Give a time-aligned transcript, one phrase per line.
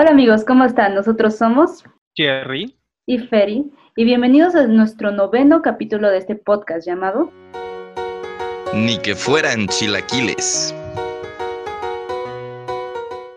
[0.00, 0.94] Hola amigos, ¿cómo están?
[0.94, 1.84] Nosotros somos
[2.16, 7.30] Jerry y Ferry y bienvenidos a nuestro noveno capítulo de este podcast llamado
[8.72, 10.74] Ni que fueran chilaquiles.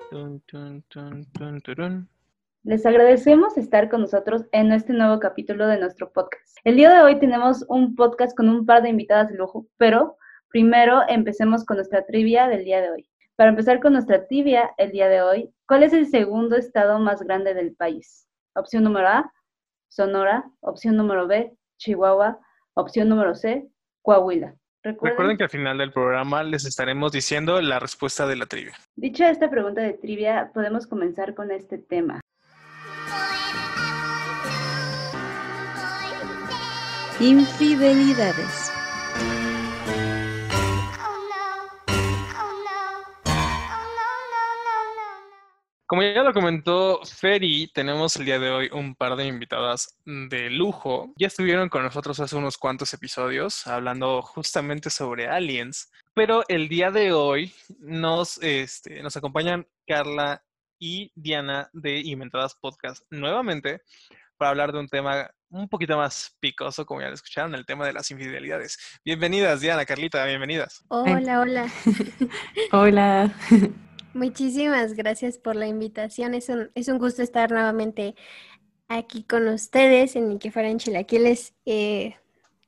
[0.10, 2.10] Tun, tun, tun, tun, turun.
[2.64, 6.60] Les agradecemos estar con nosotros en este nuevo capítulo de nuestro podcast.
[6.64, 10.16] El día de hoy tenemos un podcast con un par de invitadas de lujo, pero
[10.48, 13.10] primero empecemos con nuestra trivia del día de hoy.
[13.36, 17.24] Para empezar con nuestra trivia el día de hoy, ¿cuál es el segundo estado más
[17.24, 18.28] grande del país?
[18.56, 19.34] Opción número A,
[19.90, 20.44] Sonora.
[20.60, 22.40] Opción número B, Chihuahua.
[22.76, 23.68] Opción número C,
[24.04, 24.56] Coahuila.
[24.84, 28.74] Recuerden, Recuerden que al final del programa les estaremos diciendo la respuesta de la trivia.
[28.96, 32.20] dicha esta pregunta de trivia, podemos comenzar con este tema.
[37.20, 38.73] Infidelidades.
[45.86, 50.50] Como ya lo comentó Ferry, tenemos el día de hoy un par de invitadas de
[50.50, 51.14] lujo.
[51.18, 56.90] Ya estuvieron con nosotros hace unos cuantos episodios hablando justamente sobre aliens, pero el día
[56.90, 60.42] de hoy nos, este, nos acompañan Carla
[60.80, 63.82] y Diana de Inventadas Podcast nuevamente
[64.38, 67.86] para hablar de un tema un poquito más picoso, como ya lo escucharon, el tema
[67.86, 68.78] de las infidelidades.
[69.04, 70.84] Bienvenidas, Diana, Carlita, bienvenidas.
[70.88, 71.72] Hola, hola.
[72.72, 73.34] Hola.
[74.14, 76.34] Muchísimas gracias por la invitación.
[76.34, 78.16] Es un, es un gusto estar nuevamente
[78.88, 81.54] aquí con ustedes en Ni que fueran chilaquiles.
[81.66, 82.16] Eh,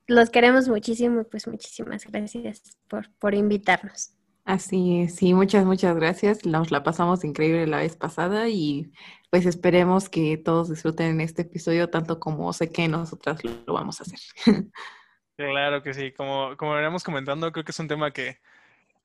[0.07, 4.11] los queremos muchísimo y pues muchísimas gracias por, por invitarnos.
[4.43, 6.45] Así es, sí, muchas, muchas gracias.
[6.45, 8.91] Nos la pasamos increíble la vez pasada y
[9.31, 13.99] pues esperemos que todos disfruten este episodio tanto como sé que nosotras lo, lo vamos
[13.99, 14.19] a hacer.
[15.37, 18.39] Claro que sí, como, como veníamos comentando, creo que es un tema que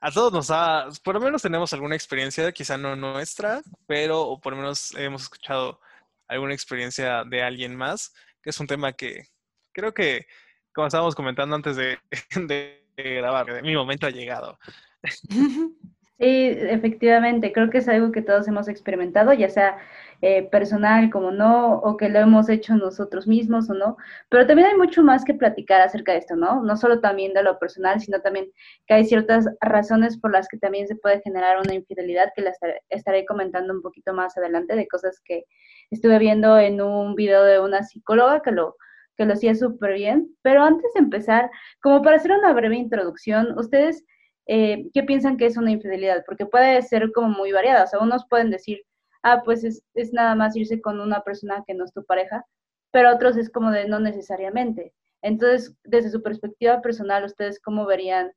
[0.00, 4.40] a todos nos ha, por lo menos tenemos alguna experiencia, quizá no nuestra, pero o
[4.40, 5.80] por lo menos hemos escuchado
[6.26, 9.28] alguna experiencia de alguien más, que es un tema que
[9.72, 10.26] creo que,
[10.72, 11.98] como estábamos comentando antes de,
[12.46, 14.58] de grabar, mi momento ha llegado.
[16.20, 19.78] Sí, efectivamente, creo que es algo que todos hemos experimentado, ya sea
[20.20, 23.96] eh, personal como no, o que lo hemos hecho nosotros mismos o no,
[24.28, 26.62] pero también hay mucho más que platicar acerca de esto, ¿no?
[26.62, 28.50] No solo también de lo personal, sino también
[28.86, 32.82] que hay ciertas razones por las que también se puede generar una infidelidad, que estaré-
[32.90, 35.44] estaré comentando un poquito más adelante, de cosas que
[35.90, 38.76] estuve viendo en un video de una psicóloga que lo,
[39.16, 41.50] que lo hacía súper bien, pero antes de empezar,
[41.82, 44.04] como para hacer una breve introducción, ustedes
[44.52, 46.24] eh, ¿qué piensan que es una infidelidad?
[46.26, 47.84] Porque puede ser como muy variada.
[47.84, 48.82] O sea, unos pueden decir,
[49.22, 52.44] ah, pues es, es nada más irse con una persona que no es tu pareja,
[52.90, 54.92] pero otros es como de no necesariamente.
[55.22, 58.32] Entonces, desde su perspectiva personal, ¿ustedes cómo verían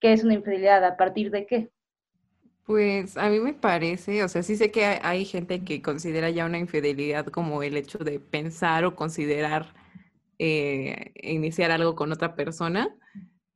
[0.00, 0.82] qué es una infidelidad?
[0.84, 1.68] ¿A partir de qué?
[2.64, 6.46] Pues a mí me parece, o sea, sí sé que hay, gente que considera ya
[6.46, 9.74] una infidelidad como el hecho de pensar o considerar
[10.38, 12.94] eh, iniciar algo con otra persona,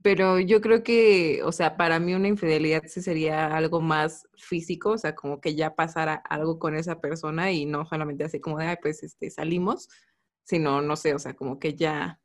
[0.03, 4.91] pero yo creo que, o sea, para mí una infidelidad sí sería algo más físico,
[4.91, 8.59] o sea, como que ya pasara algo con esa persona y no solamente así como
[8.59, 9.89] de, ay, pues este, salimos,
[10.45, 12.21] sino, no sé, o sea, como que ya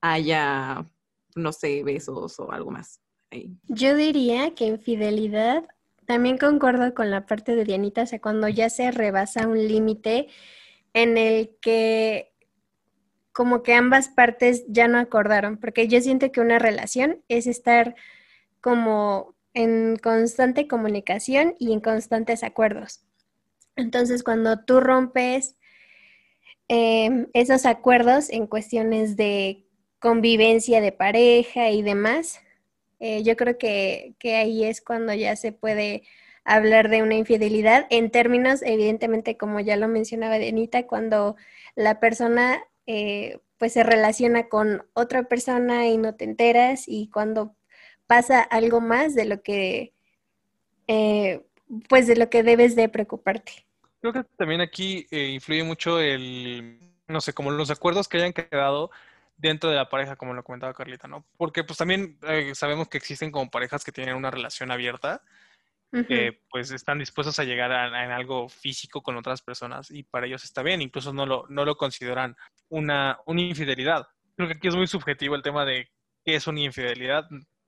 [0.00, 0.86] haya,
[1.34, 3.00] no sé, besos o algo más.
[3.30, 3.56] ahí.
[3.68, 5.64] Yo diría que infidelidad,
[6.06, 10.28] también concuerdo con la parte de Dianita, o sea, cuando ya se rebasa un límite
[10.92, 12.33] en el que
[13.34, 17.96] como que ambas partes ya no acordaron, porque yo siento que una relación es estar
[18.60, 23.04] como en constante comunicación y en constantes acuerdos.
[23.74, 25.56] Entonces, cuando tú rompes
[26.68, 29.66] em, esos acuerdos en cuestiones de
[29.98, 32.40] convivencia de pareja y demás,
[33.00, 36.04] eh, yo creo que, que ahí es cuando ya se puede
[36.44, 41.34] hablar de una infidelidad en términos, evidentemente, como ya lo mencionaba Denita, cuando
[41.74, 47.56] la persona eh, pues se relaciona con otra persona y no te enteras y cuando
[48.06, 49.94] pasa algo más de lo que,
[50.86, 51.42] eh,
[51.88, 53.66] pues de lo que debes de preocuparte.
[54.00, 56.78] Creo que también aquí eh, influye mucho el,
[57.08, 58.90] no sé, como los acuerdos que hayan quedado
[59.36, 61.24] dentro de la pareja, como lo comentaba Carlita, ¿no?
[61.38, 65.22] Porque pues también eh, sabemos que existen como parejas que tienen una relación abierta,
[66.08, 70.02] que pues están dispuestos a llegar a, a- en algo físico con otras personas y
[70.02, 72.36] para ellos está bien, incluso no lo, no lo consideran
[72.68, 74.06] una, una infidelidad.
[74.36, 75.88] Creo que aquí es muy subjetivo el tema de
[76.24, 77.24] qué es una infidelidad.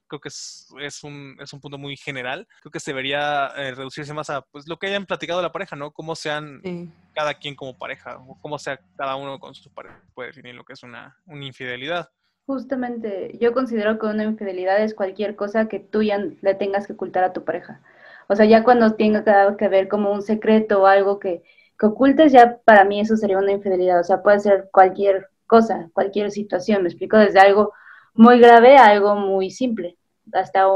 [0.08, 2.46] Creo que es, es un, es un punto muy general.
[2.62, 5.74] Creo que se debería eh, reducirse más a pues, lo que hayan platicado la pareja,
[5.76, 5.90] ¿no?
[5.92, 6.90] Cómo sean Sí.
[7.12, 10.00] cada quien como pareja o cómo sea cada uno con su pareja.
[10.14, 12.08] Puede definir lo que es una, una infidelidad.
[12.46, 16.92] Justamente, yo considero que una infidelidad es cualquier cosa que tú ya le tengas que
[16.92, 17.82] ocultar a tu pareja.
[18.28, 21.42] O sea, ya cuando tenga que ver como un secreto o algo que,
[21.78, 24.00] que ocultes, ya para mí eso sería una infidelidad.
[24.00, 27.72] O sea, puede ser cualquier cosa, cualquier situación, me explico, desde algo
[28.14, 29.96] muy grave a algo muy simple,
[30.32, 30.66] hasta,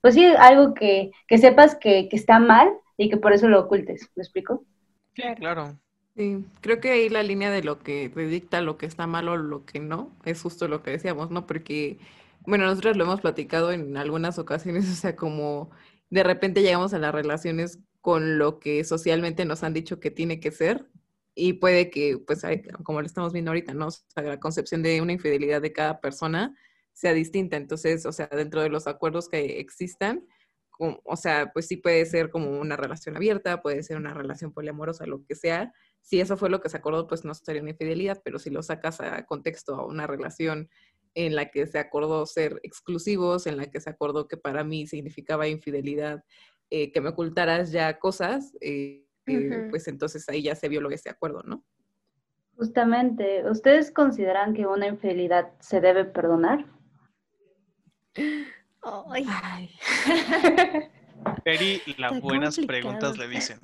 [0.00, 3.60] pues sí, algo que, que sepas que, que está mal y que por eso lo
[3.60, 4.64] ocultes, ¿me explico?
[5.14, 5.78] Sí, claro.
[6.16, 9.28] Sí, creo que ahí la línea de lo que te dicta lo que está mal
[9.28, 11.46] o lo que no, es justo lo que decíamos, ¿no?
[11.46, 11.98] Porque,
[12.46, 15.70] bueno, nosotros lo hemos platicado en algunas ocasiones, o sea, como
[16.10, 20.38] de repente llegamos a las relaciones con lo que socialmente nos han dicho que tiene
[20.38, 20.86] que ser
[21.34, 22.42] y puede que, pues,
[22.84, 23.88] como lo estamos viendo ahorita, ¿no?
[24.14, 26.56] La concepción de una infidelidad de cada persona
[26.92, 27.56] sea distinta.
[27.56, 30.24] Entonces, o sea, dentro de los acuerdos que existan,
[30.78, 35.04] o sea, pues sí puede ser como una relación abierta, puede ser una relación poliamorosa,
[35.04, 35.72] lo que sea.
[36.00, 38.62] Si eso fue lo que se acordó, pues no sería una infidelidad, pero si lo
[38.62, 40.68] sacas a contexto a una relación
[41.14, 44.86] en la que se acordó ser exclusivos, en la que se acordó que para mí
[44.86, 46.22] significaba infidelidad
[46.70, 51.10] eh, que me ocultaras ya cosas, eh, eh, pues entonces ahí ya se violó ese
[51.10, 51.64] acuerdo, ¿no?
[52.56, 56.64] Justamente, ¿ustedes consideran que una infidelidad se debe perdonar?
[58.82, 59.26] Ay.
[61.44, 63.60] Eri, las buenas preguntas le dicen.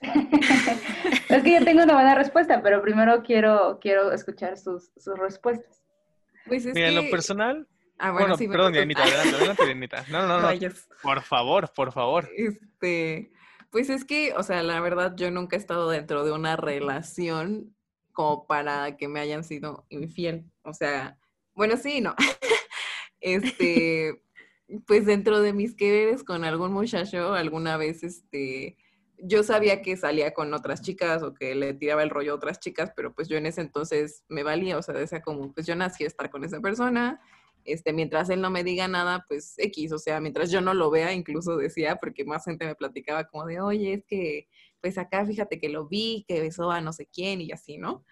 [0.00, 5.82] es que yo tengo una buena respuesta, pero primero quiero, quiero escuchar sus, sus respuestas.
[6.46, 7.66] Pues es Mira, en lo personal,
[7.98, 8.72] Ah, bueno, bueno, sí, perdón.
[8.72, 10.04] Dianita, adelante, adelante, Dianita.
[10.10, 10.88] No, no, no, Rayos.
[11.02, 12.28] por favor, por favor.
[12.36, 13.32] Este,
[13.70, 17.74] pues es que, o sea, la verdad, yo nunca he estado dentro de una relación
[18.12, 20.50] como para que me hayan sido infiel.
[20.62, 21.18] O sea,
[21.54, 22.14] bueno, sí, y no.
[23.20, 24.22] Este,
[24.86, 28.76] pues dentro de mis quereres con algún muchacho, alguna vez, este,
[29.18, 32.60] yo sabía que salía con otras chicas o que le tiraba el rollo a otras
[32.60, 35.74] chicas, pero pues yo en ese entonces me valía, o sea, decía como, pues yo
[35.74, 37.20] nací a estar con esa persona,
[37.64, 40.90] este, mientras él no me diga nada, pues X, o sea, mientras yo no lo
[40.90, 44.48] vea, incluso decía, porque más gente me platicaba como de, oye, es que,
[44.80, 48.04] pues acá fíjate que lo vi, que besó a no sé quién y así, ¿no?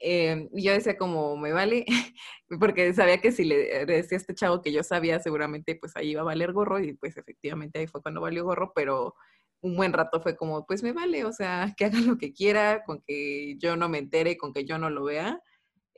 [0.00, 1.84] Eh, yo decía como, me vale,
[2.60, 6.10] porque sabía que si le decía a este chavo que yo sabía, seguramente pues ahí
[6.10, 9.14] iba a valer gorro y pues efectivamente ahí fue cuando valió gorro, pero
[9.60, 12.84] un buen rato fue como, pues me vale, o sea, que haga lo que quiera,
[12.84, 15.40] con que yo no me entere, con que yo no lo vea.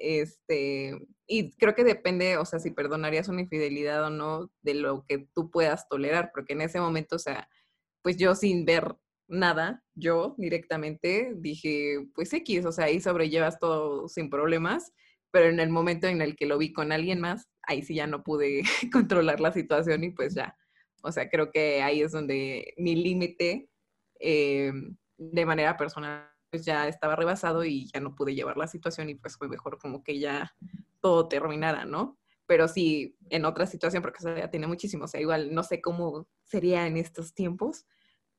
[0.00, 5.04] Este, y creo que depende, o sea, si perdonarías una infidelidad o no, de lo
[5.06, 7.48] que tú puedas tolerar, porque en ese momento, o sea,
[8.02, 8.96] pues yo sin ver
[9.28, 14.90] nada, yo directamente dije, pues X, o sea, ahí sobrellevas todo sin problemas,
[15.30, 18.06] pero en el momento en el que lo vi con alguien más, ahí sí ya
[18.06, 18.62] no pude
[18.92, 20.56] controlar la situación y pues ya,
[21.02, 23.68] o sea, creo que ahí es donde mi límite
[24.18, 24.72] eh,
[25.18, 29.14] de manera personal pues ya estaba rebasado y ya no pude llevar la situación y
[29.14, 30.54] pues fue mejor como que ya
[31.00, 32.18] todo terminara, ¿no?
[32.46, 35.80] Pero sí, en otra situación, porque eso ya tiene muchísimo, o sea, igual no sé
[35.80, 37.86] cómo sería en estos tiempos,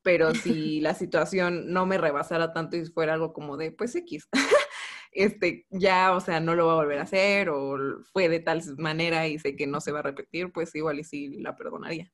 [0.03, 4.27] pero si la situación no me rebasara tanto y fuera algo como de, pues X,
[5.11, 7.77] este, ya, o sea, no lo va a volver a hacer o
[8.11, 11.03] fue de tal manera y sé que no se va a repetir, pues igual y
[11.03, 12.11] sí la perdonaría.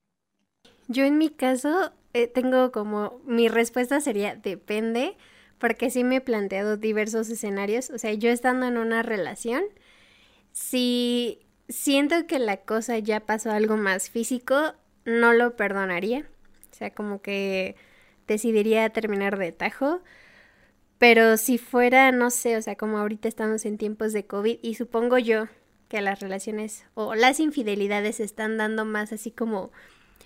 [0.88, 5.18] Yo en mi caso eh, tengo como, mi respuesta sería depende,
[5.60, 9.64] porque sí me he planteado diversos escenarios, o sea, yo estando en una relación,
[10.52, 11.40] si
[11.70, 14.74] siento que la cosa ya pasó algo más físico,
[15.06, 16.28] no lo perdonaría,
[16.72, 17.76] o sea, como que
[18.28, 20.02] decidiría terminar de tajo,
[20.98, 24.76] pero si fuera, no sé, o sea, como ahorita estamos en tiempos de COVID y
[24.76, 25.48] supongo yo
[25.88, 29.72] que las relaciones o las infidelidades se están dando más así como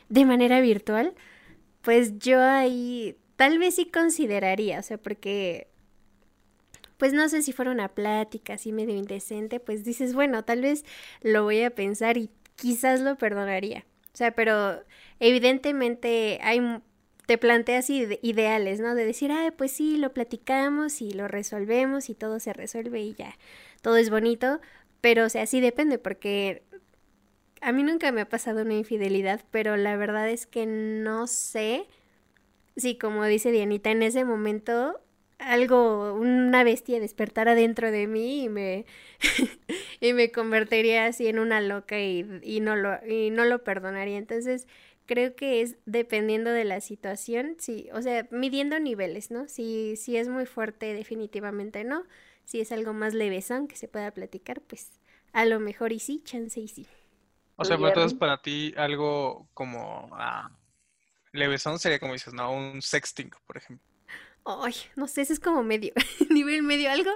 [0.10, 1.14] de manera virtual,
[1.82, 5.68] pues yo ahí tal vez sí consideraría, o sea, porque
[6.98, 10.86] pues no sé si fuera una plática así medio indecente, pues dices, bueno, tal vez
[11.24, 13.84] lo voy a pensar y quizás lo perdonaría.
[14.14, 14.84] O sea, pero
[15.20, 16.62] evidentemente hay
[17.26, 18.94] te planteas ide ideales, ¿no?
[18.94, 23.16] De decir, ay, pues sí, lo platicamos y lo resolvemos y todo se resuelve y
[23.16, 23.40] ya,
[23.82, 24.62] todo es bonito,
[25.02, 26.62] pero o sea, sí depende porque
[27.60, 31.88] a mí nunca me ha pasado una infidelidad, pero la verdad es que no sé
[32.76, 35.00] si, como dice Dianita, en ese momento
[35.42, 38.86] algo, una bestia despertara dentro de mí y me,
[40.00, 44.18] y me convertiría así en una loca y, y, no lo, y no lo perdonaría.
[44.18, 44.68] Entonces,
[45.06, 49.48] creo que es dependiendo de la situación, sí, o sea, midiendo niveles, ¿no?
[49.48, 52.04] Si, si es muy fuerte, definitivamente no.
[52.46, 54.92] Si es algo más levesón que se pueda platicar, pues
[55.34, 56.88] a lo mejor y sí, chance y sí.
[57.56, 60.52] O sea, pero entonces para ti algo como ah,
[61.32, 62.52] levesón sería como dices, ¿no?
[62.52, 63.86] Un sexting, por ejemplo.
[64.46, 65.94] Ay, no sé, eso es como medio,
[66.30, 67.12] nivel medio algo.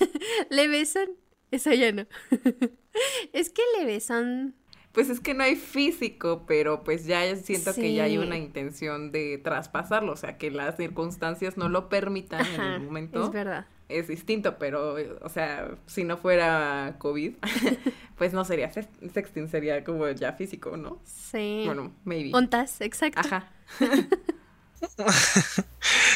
[0.50, 1.10] levesón,
[1.50, 2.06] eso ya no.
[3.32, 4.54] es que levesón.
[4.92, 9.10] pues es que no hay físico, pero pues ya siento que ya hay una intención
[9.12, 13.24] de traspasarlo, o sea, que las circunstancias no lo permitan en el momento.
[13.24, 13.66] es verdad.
[13.88, 17.34] Es distinto, pero, o sea, si no fuera COVID,
[18.18, 21.00] pues no sería sex- sexting, sería como ya físico, ¿no?
[21.04, 21.62] Sí.
[21.66, 22.30] Bueno, maybe.
[22.34, 23.20] Ontas, exacto.
[23.20, 23.50] Ajá.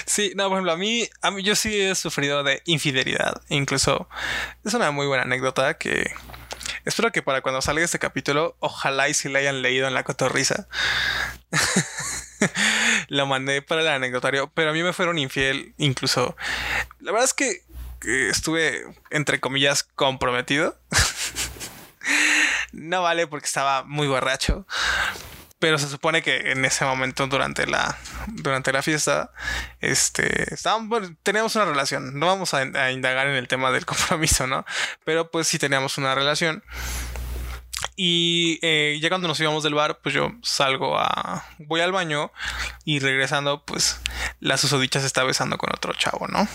[0.07, 3.43] Sí, no, por ejemplo, a mí, a mí yo sí he sufrido de infidelidad.
[3.49, 4.09] Incluso
[4.64, 6.11] es una muy buena anécdota que
[6.85, 10.05] espero que para cuando salga este capítulo, ojalá y si la hayan leído en la
[10.05, 10.69] cotorriza.
[13.09, 16.37] Lo mandé para el anecdotario, pero a mí me fueron infiel incluso.
[17.01, 17.63] La verdad es que,
[18.29, 20.79] estuve, entre comillas, comprometido.
[22.73, 24.67] no vale porque estaba muy borracho.
[25.59, 29.31] Pero se supone que en ese momento, durante la, durante la fiesta,
[29.81, 32.19] este, estábamos, teníamos una relación.
[32.19, 34.65] No vamos a, a indagar en el tema del compromiso, ¿no?
[35.05, 36.65] Pero pues sí teníamos una relación.
[37.97, 41.45] Y eh, ya cuando nos íbamos del bar, pues yo salgo a.
[41.59, 42.33] Voy al baño
[42.85, 44.01] y regresando, pues
[44.41, 46.49] la susodicha se está besando con otro chavo, ¿no?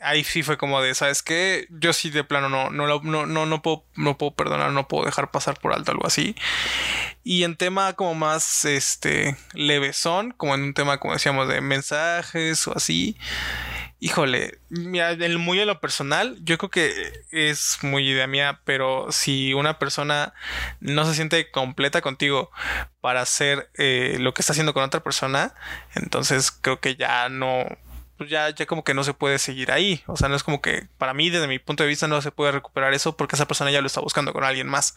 [0.00, 1.66] Ahí sí fue como de, ¿sabes qué?
[1.70, 5.04] Yo sí de plano no, no, no, no, no, puedo, no puedo perdonar, no puedo
[5.04, 6.36] dejar pasar por alto algo así.
[7.24, 12.68] Y en tema como más este levesón, como en un tema como decíamos de mensajes
[12.68, 13.16] o así.
[14.00, 19.54] Híjole, mira, muy en lo personal, yo creo que es muy idea mía, pero si
[19.54, 20.34] una persona
[20.80, 22.52] no se siente completa contigo
[23.00, 25.52] para hacer eh, lo que está haciendo con otra persona,
[25.96, 27.66] entonces creo que ya no,
[28.18, 30.02] pues ya, ya como que no se puede seguir ahí.
[30.06, 32.30] O sea, no es como que para mí, desde mi punto de vista, no se
[32.32, 34.94] puede recuperar eso porque esa persona ya lo está buscando con alguien más.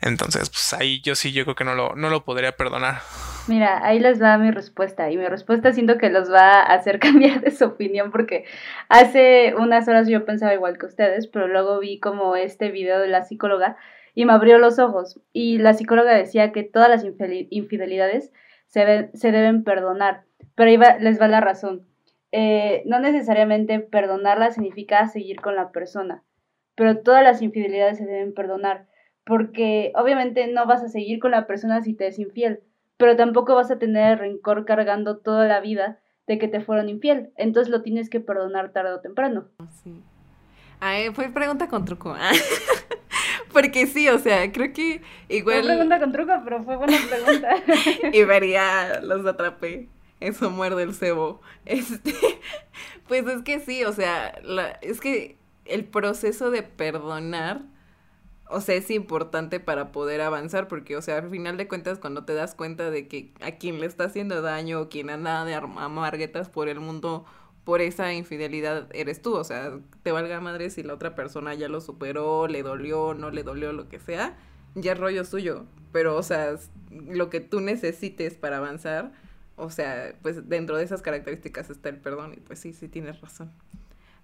[0.00, 3.00] Entonces, pues ahí yo sí, yo creo que no lo, no lo podría perdonar.
[3.46, 5.10] Mira, ahí les va mi respuesta.
[5.10, 8.44] Y mi respuesta siento que los va a hacer cambiar de su opinión porque
[8.88, 13.08] hace unas horas yo pensaba igual que ustedes, pero luego vi como este video de
[13.08, 13.76] la psicóloga
[14.14, 15.20] y me abrió los ojos.
[15.32, 17.04] Y la psicóloga decía que todas las
[17.50, 18.32] infidelidades
[18.66, 20.24] se, ve- se deben perdonar.
[20.54, 21.86] Pero ahí va- les va la razón.
[22.32, 26.24] Eh, no necesariamente perdonarla significa seguir con la persona,
[26.74, 28.88] pero todas las infidelidades se deben perdonar.
[29.24, 32.62] Porque obviamente no vas a seguir con la persona si te es infiel
[33.02, 35.98] pero tampoco vas a tener rencor cargando toda la vida
[36.28, 37.32] de que te fueron infiel.
[37.36, 39.48] Entonces lo tienes que perdonar tarde o temprano.
[39.82, 40.00] Sí.
[40.78, 42.14] Ay, fue pregunta con truco.
[43.52, 45.64] Porque sí, o sea, creo que Fue igual.
[45.64, 47.56] pregunta con truco, pero fue buena pregunta.
[48.12, 49.88] y vería, los atrapé.
[50.22, 51.40] Eso muerde el cebo.
[51.64, 52.14] Este,
[53.08, 54.28] pues es que sí, o sea,
[54.80, 57.62] es que el proceso de perdonar,
[58.48, 62.24] o sea, es importante para poder avanzar, porque, o sea, al final de cuentas, cuando
[62.24, 65.54] te das cuenta de que a quien le está haciendo daño o quien anda de
[65.54, 67.24] amarguetas por el mundo
[67.64, 71.68] por esa infidelidad eres tú, o sea, te valga madre si la otra persona ya
[71.68, 74.36] lo superó, le dolió, no le dolió, lo que sea,
[74.74, 76.56] ya es rollo suyo, pero, o sea,
[76.90, 79.12] lo que tú necesites para avanzar,
[79.56, 83.20] o sea, pues dentro de esas características está el perdón y pues sí, sí tienes
[83.20, 83.50] razón.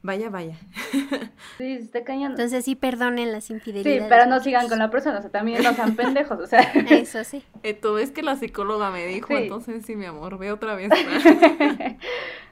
[0.01, 0.57] Vaya, vaya.
[1.59, 2.37] Sí, se está cañando.
[2.37, 4.05] Entonces sí perdonen las Sí, infidelidades.
[4.09, 6.61] pero no sigan con la persona, o sea, también no sean pendejos, o sea.
[6.91, 7.43] Eso sí.
[7.65, 9.35] Eh, todo es que la psicóloga me dijo, Sí.
[9.43, 10.91] entonces sí, mi amor, ve otra vez.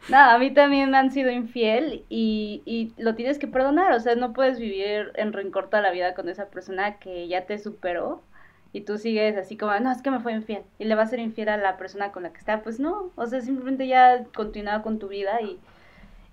[0.09, 3.99] No, a mí también me han sido infiel y, y lo tienes que perdonar, o
[3.99, 7.59] sea, no puedes vivir en rencor toda la vida con esa persona que ya te
[7.59, 8.23] superó
[8.77, 11.07] y tú sigues así como, no, es que me fue infiel y le va a
[11.07, 14.25] ser infiel a la persona con la que está, pues no, o sea, simplemente ya
[14.35, 15.59] continúa con tu vida y,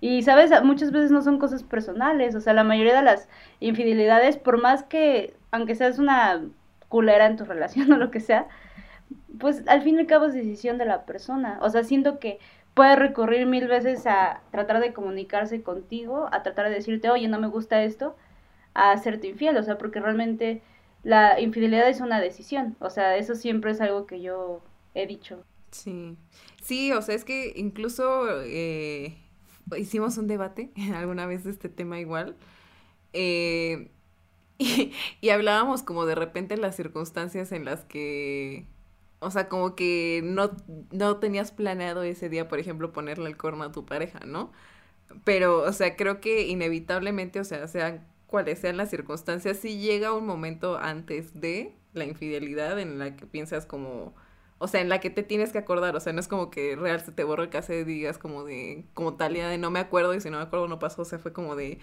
[0.02, 3.30] y sabes, muchas veces no son cosas personales, o sea, la mayoría de las
[3.62, 6.42] infidelidades, por más que, aunque seas una
[6.90, 8.48] culera en tu relación o lo que sea,
[9.40, 12.40] pues al fin y al cabo es decisión de la persona, o sea, siento que
[12.74, 17.40] puede recurrir mil veces a tratar de comunicarse contigo, a tratar de decirte, oye, no
[17.40, 18.18] me gusta esto,
[18.74, 20.62] a hacerte infiel, o sea, porque realmente
[21.04, 24.62] la infidelidad es una decisión, o sea, eso siempre es algo que yo
[24.96, 25.46] he dicho.
[25.72, 26.18] Sí,
[26.62, 29.18] sí, o sea, es que incluso eh,
[29.78, 32.38] hicimos un debate alguna vez de este tema igual,
[33.14, 33.92] eh,
[34.60, 38.68] y, y hablábamos como de repente las circunstancias en las que,
[39.20, 40.52] o sea, como que no,
[40.92, 44.52] no tenías planeado ese día, por ejemplo, ponerle el corno a tu pareja, ¿no?
[45.26, 50.12] Pero, o sea, creo que inevitablemente, o sea, sean cuales sean las circunstancias, sí llega
[50.12, 54.16] un momento antes de la infidelidad en la que piensas como,
[54.58, 56.76] o sea, en la que te tienes que acordar, o sea, no es como que
[56.76, 59.78] real se te borra el cassette y digas como de, como tal de no me
[59.78, 61.78] acuerdo y si no me acuerdo no pasó, o sea, fue como de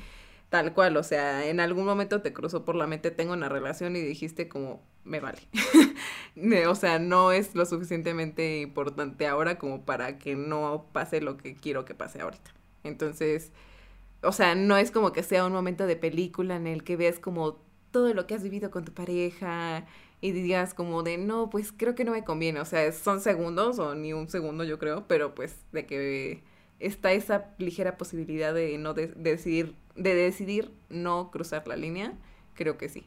[0.48, 3.94] tal cual, o sea, en algún momento te cruzó por la mente, tengo una relación
[3.94, 5.38] y dijiste como, me vale.
[6.68, 11.54] O sea, no es lo suficientemente importante ahora como para que no pase lo que
[11.54, 12.52] quiero que pase ahorita.
[12.82, 13.52] Entonces,
[14.22, 17.18] o sea, no es como que sea un momento de película en el que ves
[17.18, 17.58] como
[17.90, 19.86] todo lo que has vivido con tu pareja
[20.20, 23.78] y digas como de, no, pues creo que no me conviene, o sea, son segundos
[23.78, 26.42] o ni un segundo yo creo, pero pues de que
[26.78, 32.12] está esa ligera posibilidad de no decidir, de decidir no cruzar la línea,
[32.54, 33.06] creo que sí.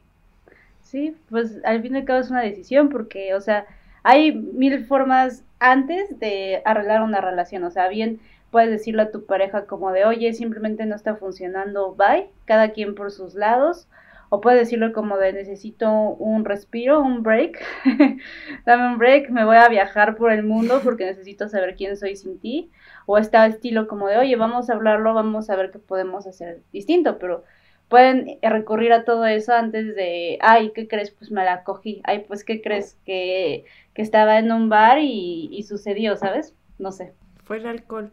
[0.82, 3.66] Sí, pues al fin y al cabo es una decisión porque, o sea,
[4.02, 8.20] hay mil formas antes de arreglar una relación, o sea, bien
[8.54, 12.94] puedes decirle a tu pareja como de, oye, simplemente no está funcionando, bye, cada quien
[12.94, 13.88] por sus lados,
[14.28, 17.60] o puedes decirlo como de, necesito un respiro, un break,
[18.64, 22.14] dame un break, me voy a viajar por el mundo porque necesito saber quién soy
[22.14, 22.70] sin ti,
[23.06, 26.62] o está estilo como de, oye, vamos a hablarlo, vamos a ver qué podemos hacer
[26.72, 27.42] distinto, pero
[27.88, 31.10] pueden recurrir a todo eso antes de, ay, ¿qué crees?
[31.10, 33.00] Pues me la cogí, ay, pues ¿qué crees?
[33.04, 36.54] Que, que estaba en un bar y sucedió, ¿sabes?
[36.78, 37.14] No sé.
[37.44, 38.12] Fue el alcohol.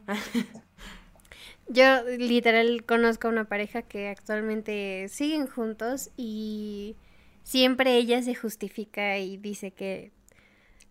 [1.67, 6.95] Yo literal conozco a una pareja que actualmente siguen juntos y
[7.43, 10.11] siempre ella se justifica y dice que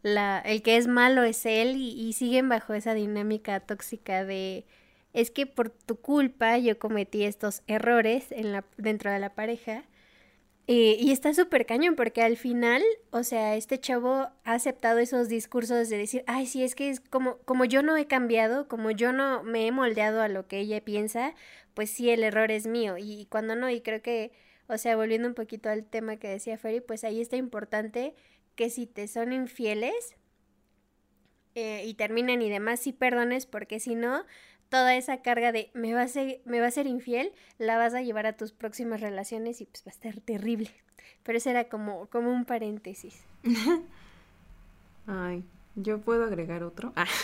[0.02, 4.64] la, el que es malo es él y, y siguen bajo esa dinámica tóxica de
[5.12, 9.84] es que por tu culpa yo cometí estos errores en la, dentro de la pareja.
[10.72, 15.28] Eh, y está súper cañón porque al final, o sea, este chavo ha aceptado esos
[15.28, 18.92] discursos de decir, ay, sí, es que es como, como yo no he cambiado, como
[18.92, 21.34] yo no me he moldeado a lo que ella piensa,
[21.74, 22.98] pues sí, el error es mío.
[22.98, 24.30] Y, cuando no, y creo que,
[24.68, 28.14] o sea, volviendo un poquito al tema que decía Ferry, pues ahí está importante
[28.54, 30.14] que si te son infieles
[31.56, 34.24] eh, y terminan y demás, sí perdones, porque si no,
[34.70, 37.92] toda esa carga de me va a ser, me va a ser infiel, la vas
[37.92, 40.70] a llevar a tus próximas relaciones y pues va a estar terrible.
[41.22, 43.22] Pero eso era como, como un paréntesis.
[45.06, 46.92] Ay, ¿yo puedo agregar otro?
[46.96, 47.06] Ah.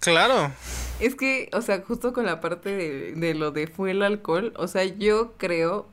[0.00, 0.52] Claro.
[1.00, 4.52] Es que, o sea, justo con la parte de, de lo de fue el alcohol,
[4.56, 5.88] o sea, yo creo...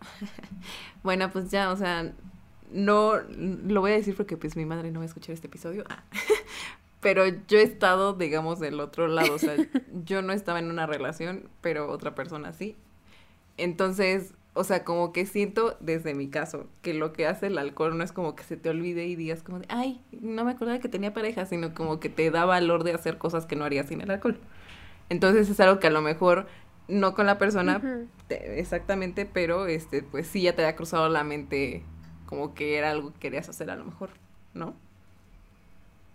[1.02, 2.12] bueno, pues ya, o sea,
[2.70, 5.84] no lo voy a decir porque pues mi madre no va a escuchar este episodio.
[5.90, 6.02] Ah
[7.02, 9.56] pero yo he estado, digamos, del otro lado, o sea,
[10.04, 12.76] yo no estaba en una relación, pero otra persona sí.
[13.58, 17.98] Entonces, o sea, como que siento desde mi caso que lo que hace el alcohol
[17.98, 20.78] no es como que se te olvide y digas como de, ay, no me acordaba
[20.78, 23.88] que tenía pareja, sino como que te da valor de hacer cosas que no harías
[23.88, 24.38] sin el alcohol.
[25.08, 26.46] Entonces es algo que a lo mejor
[26.86, 31.84] no con la persona exactamente, pero este pues sí ya te ha cruzado la mente
[32.26, 34.10] como que era algo que querías hacer a lo mejor,
[34.54, 34.76] ¿no?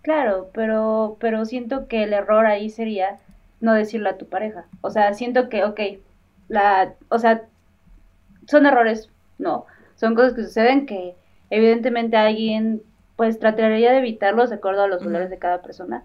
[0.08, 3.18] Claro, pero, pero siento que el error ahí sería
[3.60, 4.64] no decirle a tu pareja.
[4.80, 5.78] O sea, siento que, ok,
[6.48, 7.44] la, o sea,
[8.46, 9.66] son errores, no,
[9.96, 11.14] son cosas que suceden que
[11.50, 12.82] evidentemente alguien
[13.16, 16.04] pues trataría de evitarlos de acuerdo a los valores de cada persona,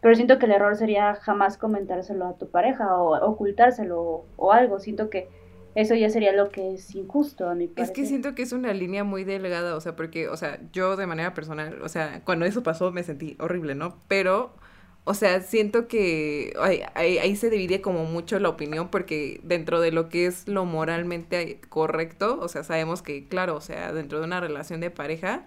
[0.00, 4.80] pero siento que el error sería jamás comentárselo a tu pareja o ocultárselo o algo,
[4.80, 5.28] siento que
[5.74, 7.84] eso ya sería lo que es injusto a mi parecer.
[7.84, 10.96] Es que siento que es una línea muy delgada, o sea, porque, o sea, yo
[10.96, 13.98] de manera personal, o sea, cuando eso pasó me sentí horrible, ¿no?
[14.06, 14.54] Pero,
[15.02, 19.90] o sea, siento que ahí, ahí, se divide como mucho la opinión, porque dentro de
[19.90, 24.26] lo que es lo moralmente correcto, o sea, sabemos que, claro, o sea, dentro de
[24.26, 25.44] una relación de pareja,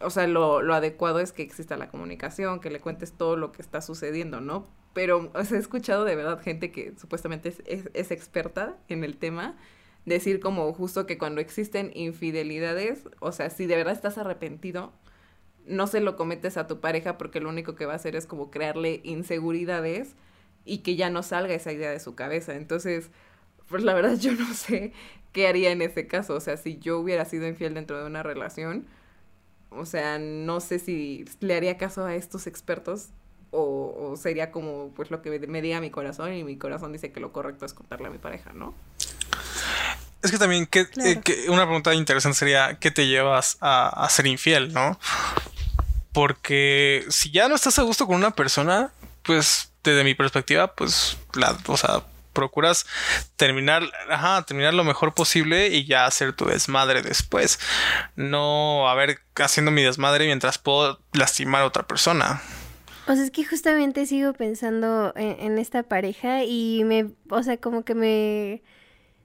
[0.00, 3.52] o sea, lo, lo adecuado es que exista la comunicación, que le cuentes todo lo
[3.52, 4.66] que está sucediendo, ¿no?
[4.92, 9.56] Pero he escuchado de verdad gente que supuestamente es, es, experta en el tema
[10.04, 14.92] decir como justo que cuando existen infidelidades, o sea, si de verdad estás arrepentido,
[15.66, 18.26] no se lo cometes a tu pareja porque lo único que va a hacer es
[18.26, 20.16] como crearle inseguridades
[20.64, 22.54] y que ya no salga esa idea de su cabeza.
[22.54, 23.10] Entonces,
[23.68, 24.92] pues la verdad yo no sé
[25.32, 26.34] qué haría en ese caso.
[26.34, 28.86] O sea, si yo hubiera sido infiel dentro de una relación,
[29.70, 33.10] o sea, no sé si le haría caso a estos expertos
[33.50, 37.20] o, sería como pues lo que me diga mi corazón y mi corazón dice que
[37.20, 38.74] lo correcto es contarle a mi pareja, ¿no?
[40.22, 44.72] Es que también que, eh, una pregunta interesante sería ¿qué te llevas a, ser infiel,
[44.72, 44.98] no?
[46.12, 51.16] Porque si ya no estás a gusto con una persona, pues desde mi perspectiva, pues
[51.34, 52.86] la, o sea, procuras
[53.36, 57.58] terminar, ajá, terminar lo mejor posible y ya hacer tu desmadre después.
[58.16, 62.42] No a ver haciendo mi desmadre mientras puedo lastimar a otra persona.
[63.06, 67.84] O sea, es que justamente sigo pensando en, esta pareja y me, o sea, como
[67.84, 68.62] que me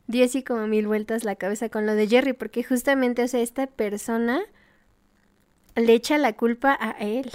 [0.08, 3.42] dio así como mil vueltas la cabeza con lo de Jerry, porque justamente, o sea,
[3.42, 4.42] esta persona
[5.76, 7.32] le echa la culpa a él.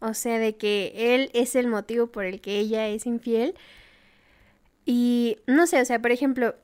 [0.00, 3.54] O sea, de que él es el motivo por el que ella es infiel.
[4.84, 6.56] Y no sé, o sea, por ejemplo,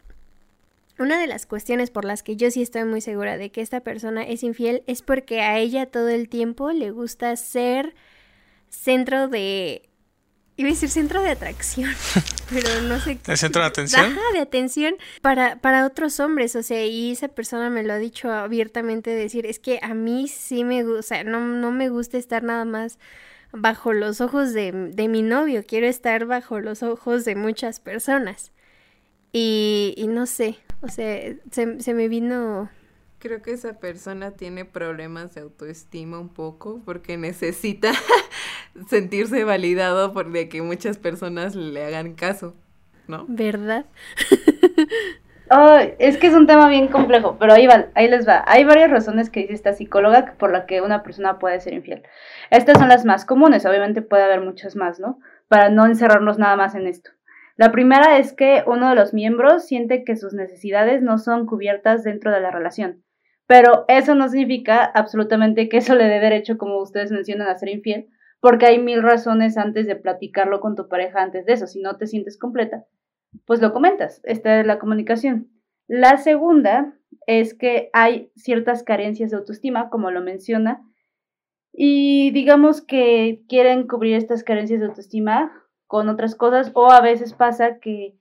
[0.98, 3.81] una de las cuestiones por las que yo sí estoy muy segura de que esta
[3.81, 7.94] persona es infiel es porque a ella todo el tiempo le gusta ser
[8.70, 9.88] centro de
[10.59, 11.90] iba a decir centro de atracción,
[12.50, 13.18] pero no sé.
[13.26, 14.04] ¿El centro de atención?
[14.04, 17.98] Ajá, de atención para, para otros hombres, o sea, y esa persona me lo ha
[17.98, 21.88] dicho abiertamente, decir, es que a mí sí me gusta, o sea, no, no me
[21.88, 22.98] gusta estar nada más
[23.52, 28.50] bajo los ojos de, de mi novio, quiero estar bajo los ojos de muchas personas.
[29.33, 32.68] Y, y no sé, o sea, se, se me vino
[33.18, 37.92] Creo que esa persona tiene problemas de autoestima un poco porque necesita
[38.88, 42.55] sentirse validado por de que muchas personas le hagan caso,
[43.07, 43.25] ¿no?
[43.29, 43.87] ¿Verdad?
[45.51, 48.45] Oh, es que es un tema bien complejo, pero ahí va, ahí les va.
[48.47, 52.03] Hay varias razones que dice esta psicóloga por la que una persona puede ser infiel.
[52.51, 55.21] Estas son las más comunes, obviamente puede haber muchas más, ¿no?
[55.49, 57.12] Para no encerrarnos nada más en esto.
[57.57, 62.05] La primera es que uno de los miembros siente que sus necesidades no son cubiertas
[62.05, 63.03] dentro de la relación.
[63.47, 67.71] Pero eso no significa absolutamente que eso le dé derecho, como ustedes mencionan, a ser
[67.71, 68.09] infiel,
[68.40, 71.66] porque hay mil razones antes de platicarlo con tu pareja antes de eso.
[71.66, 72.87] Si no te sientes completa,
[73.46, 74.20] pues lo comentas.
[74.24, 75.51] Esta es la comunicación.
[75.87, 76.94] La segunda
[77.27, 80.85] es que hay ciertas carencias de autoestima, como lo menciona,
[81.72, 85.53] y digamos que quieren cubrir estas carencias de autoestima
[85.87, 88.18] con otras cosas, o a veces pasa que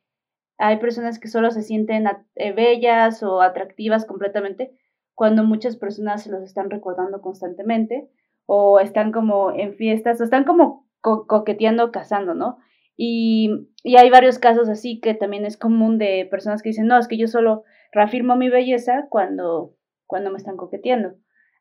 [0.57, 4.71] hay personas que solo se sienten eh, bellas o atractivas completamente,
[5.13, 8.09] cuando muchas personas se los están recordando constantemente
[8.47, 12.57] o están como en fiestas o están como coqueteando, casando, ¿no?
[12.95, 16.97] Y, y, hay varios casos así que también es común de personas que dicen, no,
[16.97, 19.75] es que yo solo reafirmo mi belleza cuando,
[20.07, 21.13] cuando me están coqueteando.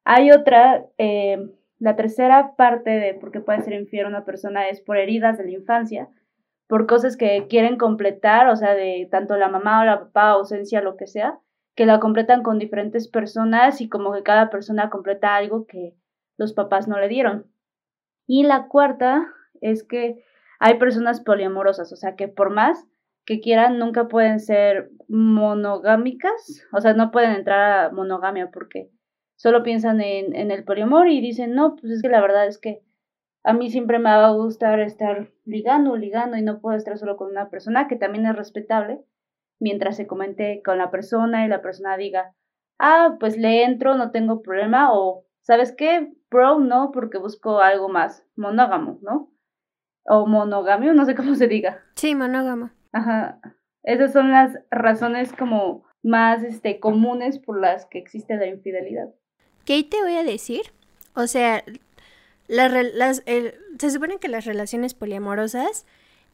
[0.05, 1.37] Hay otra, eh,
[1.79, 5.44] la tercera parte de por qué puede ser infiel una persona es por heridas de
[5.44, 6.09] la infancia,
[6.68, 10.81] por cosas que quieren completar, o sea, de tanto la mamá o la papá, ausencia,
[10.81, 11.38] lo que sea,
[11.75, 15.94] que la completan con diferentes personas y como que cada persona completa algo que
[16.37, 17.46] los papás no le dieron.
[18.27, 19.27] Y la cuarta
[19.61, 20.25] es que
[20.59, 22.87] hay personas poliamorosas, o sea que por más
[23.27, 28.88] que quieran, nunca pueden ser monogámicas, o sea, no pueden entrar a monogamia porque
[29.35, 32.59] solo piensan en, en el poliamor y dicen, no, pues es que la verdad es
[32.59, 32.83] que
[33.42, 37.16] a mí siempre me va a gustar estar ligando, ligando y no puedo estar solo
[37.16, 39.01] con una persona, que también es respetable,
[39.59, 42.33] mientras se comente con la persona y la persona diga,
[42.79, 46.13] ah, pues le entro, no tengo problema, o, ¿sabes qué?
[46.29, 49.33] Bro, no, porque busco algo más monógamo, ¿no?
[50.05, 51.83] O monogamio, no sé cómo se diga.
[51.95, 52.71] Sí, monógamo.
[52.93, 53.41] Ajá.
[53.85, 59.09] Esas son las razones como más este, comunes por las que existe la infidelidad.
[59.65, 60.63] ¿Qué te voy a decir?
[61.15, 61.63] O sea,
[62.49, 65.87] las, se supone que las relaciones poliamorosas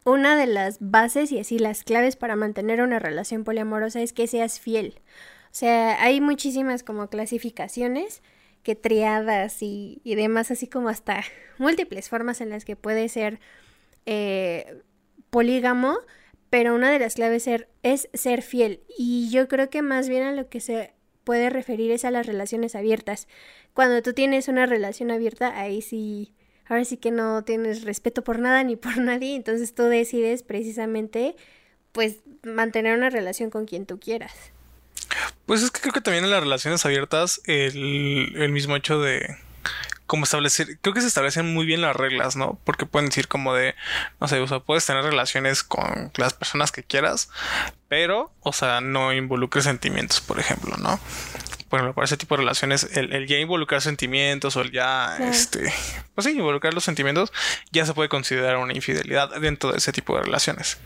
[0.04, 4.26] una de las bases y así las claves para mantener una relación poliamorosa es que
[4.26, 4.94] seas fiel.
[5.44, 8.22] O sea, hay muchísimas como clasificaciones
[8.62, 11.22] que triadas y, y demás, así como hasta
[11.58, 13.40] múltiples formas en las que puede ser
[14.06, 14.82] eh,
[15.30, 15.98] polígamo,
[16.50, 18.80] pero una de las claves ser, es ser fiel.
[18.98, 20.92] Y yo creo que más bien a lo que se
[21.24, 23.28] puede referir es a las relaciones abiertas.
[23.74, 26.34] Cuando tú tienes una relación abierta, ahí sí
[26.66, 31.36] ahora sí que no tienes respeto por nada ni por nadie, entonces tú decides precisamente
[31.92, 34.52] pues mantener una relación con quien tú quieras.
[35.46, 39.36] Pues es que creo que también en las relaciones abiertas el, el mismo hecho de
[40.06, 42.60] como establecer, creo que se establecen muy bien las reglas, ¿no?
[42.64, 43.74] Porque pueden decir como de,
[44.20, 47.30] no sé, o sea, puedes tener relaciones con las personas que quieras,
[47.88, 51.00] pero, o sea, no involucres sentimientos, por ejemplo, ¿no?
[51.72, 55.72] por ejemplo, para ese tipo de relaciones, el, ya involucrar sentimientos o el ya, este,
[56.14, 57.32] pues sí, involucrar los sentimientos,
[57.70, 60.76] ya se puede considerar una infidelidad dentro de ese tipo de relaciones.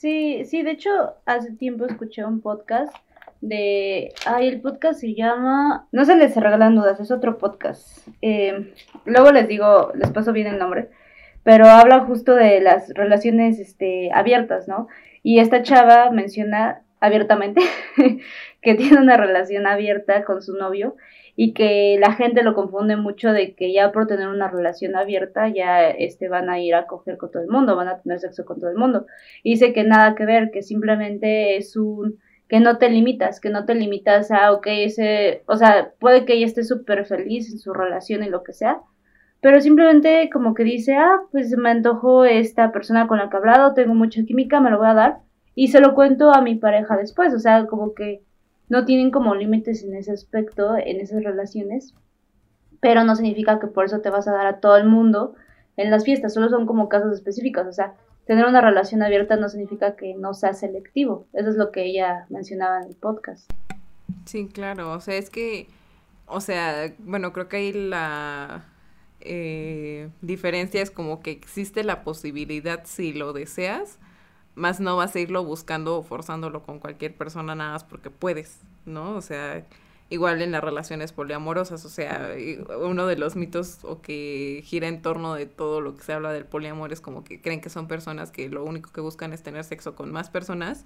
[0.00, 2.94] Sí, sí, de hecho, hace tiempo escuché un podcast
[3.40, 8.06] de, ay, el podcast se llama, no se les regalan dudas, es otro podcast.
[8.22, 8.72] Eh,
[9.06, 10.88] luego les digo, les paso bien el nombre,
[11.42, 14.86] pero habla justo de las relaciones este, abiertas, ¿no?
[15.24, 17.60] Y esta chava menciona abiertamente
[18.62, 20.94] que tiene una relación abierta con su novio
[21.40, 25.46] y que la gente lo confunde mucho de que ya por tener una relación abierta
[25.48, 28.44] ya este van a ir a coger con todo el mundo, van a tener sexo
[28.44, 29.06] con todo el mundo.
[29.44, 33.50] Y dice que nada que ver, que simplemente es un que no te limitas, que
[33.50, 37.60] no te limitas a, ok, ese, o sea, puede que ella esté súper feliz en
[37.60, 38.80] su relación y lo que sea,
[39.40, 43.38] pero simplemente como que dice, ah, pues me antojó esta persona con la que he
[43.38, 45.18] hablado, tengo mucha química, me lo voy a dar,
[45.54, 48.22] y se lo cuento a mi pareja después, o sea, como que
[48.68, 51.94] no tienen como límites en ese aspecto, en esas relaciones,
[52.80, 55.34] pero no significa que por eso te vas a dar a todo el mundo
[55.76, 57.94] en las fiestas, solo son como casos específicos, o sea,
[58.26, 62.26] tener una relación abierta no significa que no sea selectivo, eso es lo que ella
[62.28, 63.50] mencionaba en el podcast.
[64.24, 65.68] Sí, claro, o sea, es que,
[66.26, 68.64] o sea, bueno, creo que ahí la,
[69.20, 73.98] eh, diferencia es como que existe la posibilidad si lo deseas,
[74.58, 78.60] más no vas a irlo buscando o forzándolo con cualquier persona nada más porque puedes,
[78.84, 79.16] ¿no?
[79.16, 79.64] O sea,
[80.10, 82.30] igual en las relaciones poliamorosas, o sea,
[82.80, 86.32] uno de los mitos o que gira en torno de todo lo que se habla
[86.32, 89.42] del poliamor es como que creen que son personas que lo único que buscan es
[89.42, 90.84] tener sexo con más personas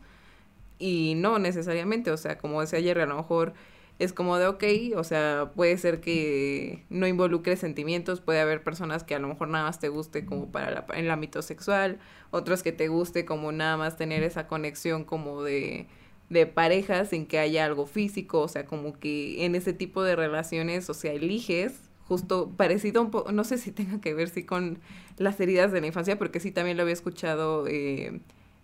[0.78, 3.54] y no necesariamente, o sea, como decía ayer, a lo mejor
[4.02, 4.64] es como de, ok,
[4.96, 9.48] o sea, puede ser que no involucre sentimientos, puede haber personas que a lo mejor
[9.48, 11.98] nada más te guste como para el ámbito sexual,
[12.30, 15.86] otros que te guste como nada más tener esa conexión como de,
[16.30, 20.16] de pareja sin que haya algo físico, o sea, como que en ese tipo de
[20.16, 24.44] relaciones, o sea, eliges justo parecido un poco, no sé si tenga que ver sí
[24.44, 24.80] con
[25.16, 28.20] las heridas de la infancia, porque sí también lo había escuchado eh,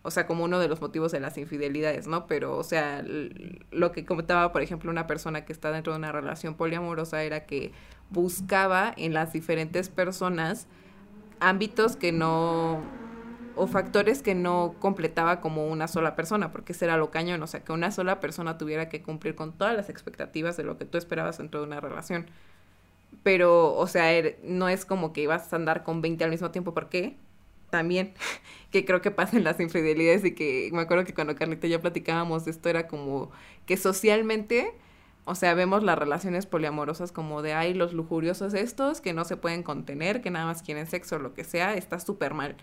[0.08, 2.26] o sea, como uno de los motivos de las infidelidades, ¿no?
[2.26, 3.04] Pero, o sea,
[3.70, 7.44] lo que comentaba, por ejemplo, una persona que está dentro de una relación poliamorosa era
[7.44, 7.72] que
[8.10, 10.66] buscaba en las diferentes personas
[11.40, 12.82] ámbitos que no
[13.54, 17.46] o factores que no completaba como una sola persona, porque ese era lo cañón, o
[17.46, 20.84] sea, que una sola persona tuviera que cumplir con todas las expectativas de lo que
[20.84, 22.26] tú esperabas dentro de una relación.
[23.22, 26.50] Pero, o sea, er, no es como que ibas a andar con 20 al mismo
[26.50, 27.16] tiempo, ¿por qué?
[27.70, 28.14] También,
[28.70, 31.80] que creo que pasan las infidelidades y que me acuerdo que cuando Carlita y yo
[31.80, 33.30] platicábamos de esto era como
[33.66, 34.74] que socialmente,
[35.24, 39.36] o sea, vemos las relaciones poliamorosas como de, ay, los lujuriosos estos que no se
[39.36, 42.56] pueden contener, que nada más quieren sexo o lo que sea, está súper mal,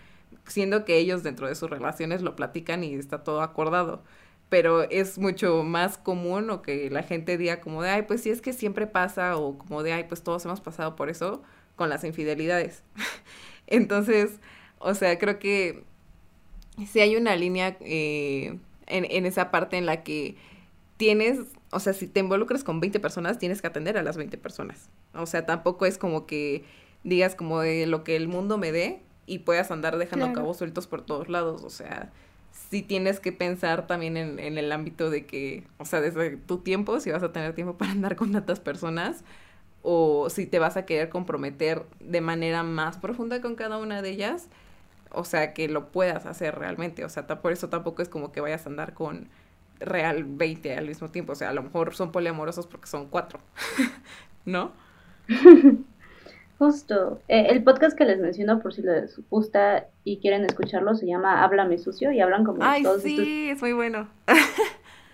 [0.47, 4.03] siendo que ellos dentro de sus relaciones lo platican y está todo acordado.
[4.49, 8.29] Pero es mucho más común o que la gente diga como de, ay, pues sí
[8.29, 11.41] es que siempre pasa o como de, ay, pues todos hemos pasado por eso
[11.75, 12.83] con las infidelidades.
[13.67, 14.39] Entonces,
[14.85, 15.83] o sea, creo que
[16.85, 20.35] si hay una línea eh, en, en esa parte en la que
[20.97, 21.39] tienes,
[21.71, 24.89] o sea, si te involucras con 20 personas, tienes que atender a las 20 personas.
[25.15, 26.63] O sea, tampoco es como que
[27.03, 30.85] digas como de lo que el mundo me dé y puedas andar dejando cabos sueltos
[30.85, 31.63] por todos lados.
[31.63, 32.11] O sea,
[32.69, 36.59] sí tienes que pensar también en, en, el ámbito de que, o sea, desde tu
[36.59, 39.23] tiempo, si vas a tener tiempo para andar con tantas personas,
[39.81, 44.11] o si te vas a querer comprometer de manera más profunda con cada una de
[44.11, 44.47] ellas,
[45.15, 48.41] o sea, que lo puedas hacer realmente, o sea, por eso tampoco es como que
[48.41, 49.27] vayas a andar con
[49.79, 53.39] real 20 al mismo tiempo, o sea, a lo mejor son poliamorosos porque son cuatro,
[54.45, 54.71] ¿no?
[56.57, 57.19] Justo.
[57.27, 61.43] Eh, el podcast que les menciono, por si les gusta y quieren escucharlo, se llama
[61.43, 64.07] Háblame Sucio y hablan como Ay, sí, es muy bueno.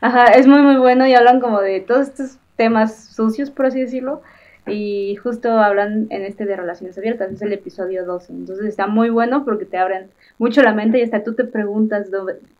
[0.02, 3.80] Ajá, es muy, muy bueno y hablan como de todos estos temas sucios, por así
[3.80, 4.22] decirlo,
[4.68, 8.32] y justo hablan en este de relaciones abiertas, es el episodio 12.
[8.34, 12.10] Entonces está muy bueno porque te abren mucho la mente y hasta tú te preguntas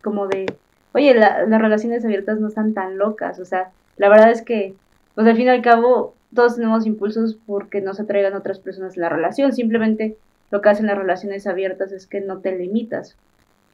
[0.02, 0.48] como de,
[0.94, 3.40] oye, las relaciones abiertas no están tan locas.
[3.40, 4.74] O sea, la verdad es que,
[5.16, 9.02] pues al fin y al cabo, todos tenemos impulsos porque nos atraigan otras personas en
[9.02, 9.54] la relación.
[9.54, 10.18] Simplemente
[10.50, 13.16] lo que hacen las relaciones abiertas es que no te limitas.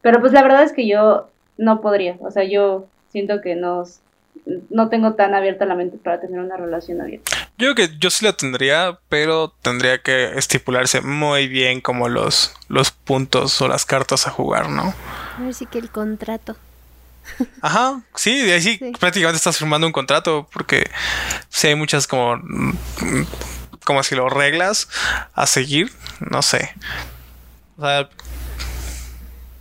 [0.02, 2.18] Pero pues la verdad es que yo no podría.
[2.20, 4.02] O sea, yo siento que nos
[4.70, 7.32] no tengo tan abierta la mente para tener una relación abierta.
[7.58, 12.54] Yo creo que yo sí la tendría, pero tendría que estipularse muy bien como los,
[12.68, 14.94] los puntos o las cartas a jugar, ¿no?
[15.38, 16.56] A ver si que el contrato.
[17.62, 20.90] Ajá, sí, de ahí sí, prácticamente estás firmando un contrato porque
[21.50, 22.42] sí hay muchas como,
[23.84, 24.88] como si lo reglas
[25.34, 26.74] a seguir, no sé.
[27.78, 28.10] O sea,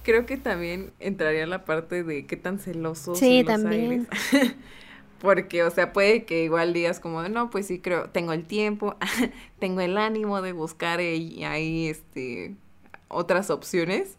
[0.07, 4.07] creo que también entraría la parte de qué tan celosos sí, también.
[5.21, 8.95] Porque, o sea, puede que igual digas como, no, pues sí, creo, tengo el tiempo,
[9.59, 12.55] tengo el ánimo de buscar ahí, este,
[13.09, 14.17] otras opciones,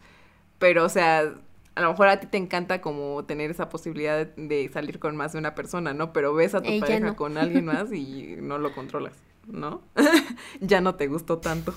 [0.60, 1.36] pero, o sea,
[1.76, 5.32] a lo mejor a ti te encanta como tener esa posibilidad de, salir con más
[5.32, 6.12] de una persona, ¿no?
[6.12, 9.14] Pero ves a tu pareja con alguien más y no lo controlas,
[9.46, 9.82] ¿no?
[10.60, 11.74] ya no te gustó tanto.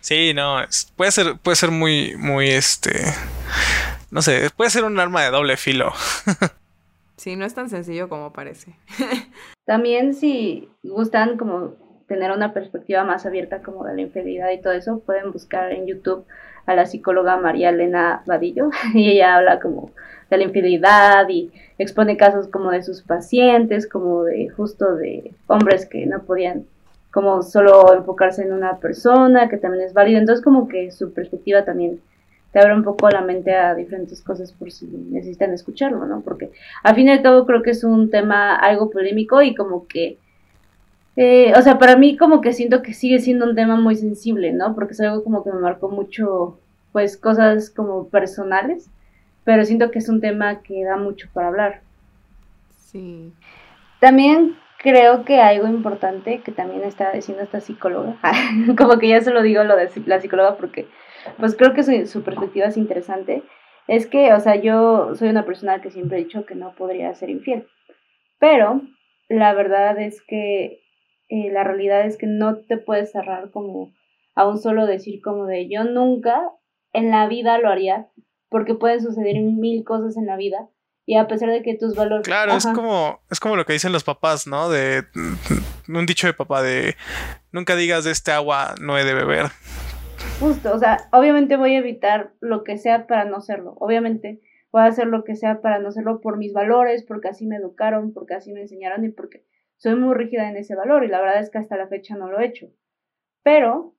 [0.00, 0.58] Sí, no,
[0.96, 3.04] puede ser, puede ser muy, muy, este,
[4.10, 5.92] no sé, puede ser un arma de doble filo.
[7.16, 8.76] sí, no es tan sencillo como parece.
[9.66, 11.74] También si gustan como
[12.06, 15.86] tener una perspectiva más abierta como de la infidelidad y todo eso, pueden buscar en
[15.86, 16.26] YouTube
[16.66, 19.90] a la psicóloga María Elena Vadillo y ella habla como
[20.30, 25.86] de la infidelidad y expone casos como de sus pacientes, como de justo de hombres
[25.86, 26.66] que no podían
[27.14, 30.18] como solo enfocarse en una persona, que también es válido.
[30.18, 32.00] Entonces como que su perspectiva también
[32.50, 36.22] te abre un poco la mente a diferentes cosas por si necesitan escucharlo, ¿no?
[36.22, 36.50] Porque
[36.82, 40.18] al fin y al cabo creo que es un tema algo polémico y como que,
[41.14, 44.52] eh, o sea, para mí como que siento que sigue siendo un tema muy sensible,
[44.52, 44.74] ¿no?
[44.74, 46.58] Porque es algo como que me marcó mucho,
[46.90, 48.90] pues, cosas como personales,
[49.44, 51.80] pero siento que es un tema que da mucho para hablar.
[52.76, 53.32] Sí.
[54.00, 58.18] También creo que algo importante que también está diciendo esta psicóloga,
[58.78, 60.86] como que ya se lo digo lo de la psicóloga porque
[61.38, 63.42] pues creo que su, perspectiva es interesante,
[63.88, 67.14] es que, o sea, yo soy una persona que siempre he dicho que no podría
[67.14, 67.66] ser infiel,
[68.38, 68.82] pero
[69.30, 70.82] la verdad es que
[71.30, 73.94] eh, la realidad es que no te puedes cerrar como
[74.34, 76.42] a un solo decir como de yo nunca
[76.92, 78.08] en la vida lo haría,
[78.50, 80.68] porque pueden suceder mil cosas en la vida
[81.06, 82.24] y a pesar de que tus valores...
[82.24, 84.70] Claro, es como, es como lo que dicen los papás, ¿no?
[84.70, 86.96] De mm, un dicho de papá de
[87.52, 89.46] nunca digas de este agua no he de beber.
[90.40, 94.40] Justo, o sea, obviamente voy a evitar lo que sea para no serlo, obviamente
[94.72, 97.56] voy a hacer lo que sea para no serlo por mis valores, porque así me
[97.56, 99.44] educaron, porque así me enseñaron y porque
[99.76, 102.28] soy muy rígida en ese valor y la verdad es que hasta la fecha no
[102.28, 102.66] lo he hecho.
[103.44, 103.94] Pero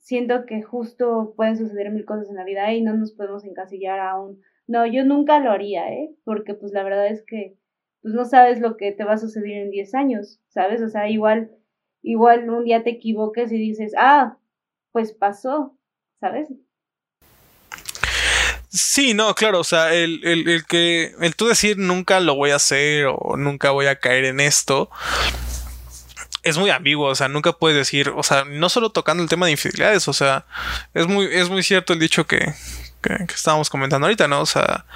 [0.00, 4.00] siento que justo pueden suceder mil cosas en la vida y no nos podemos encasillar
[4.00, 6.10] a un, no, yo nunca lo haría, ¿eh?
[6.24, 7.56] Porque pues la verdad es que
[8.02, 10.82] pues no sabes lo que te va a suceder en 10 años, ¿sabes?
[10.82, 11.50] O sea, igual,
[12.02, 14.36] igual un día te equivoques y dices, ah,
[14.92, 15.78] pues pasó,
[16.20, 16.48] ¿sabes?
[18.68, 22.50] Sí, no, claro, o sea, el, el, el, que, el tú decir nunca lo voy
[22.50, 24.90] a hacer o nunca voy a caer en esto,
[26.42, 29.46] es muy ambiguo, o sea, nunca puedes decir, o sea, no solo tocando el tema
[29.46, 30.44] de infidelidades, o sea,
[30.92, 32.52] es muy, es muy cierto el dicho que,
[33.04, 34.40] que, estábamos comentando ahorita, ¿no?
[34.40, 34.86] O sea,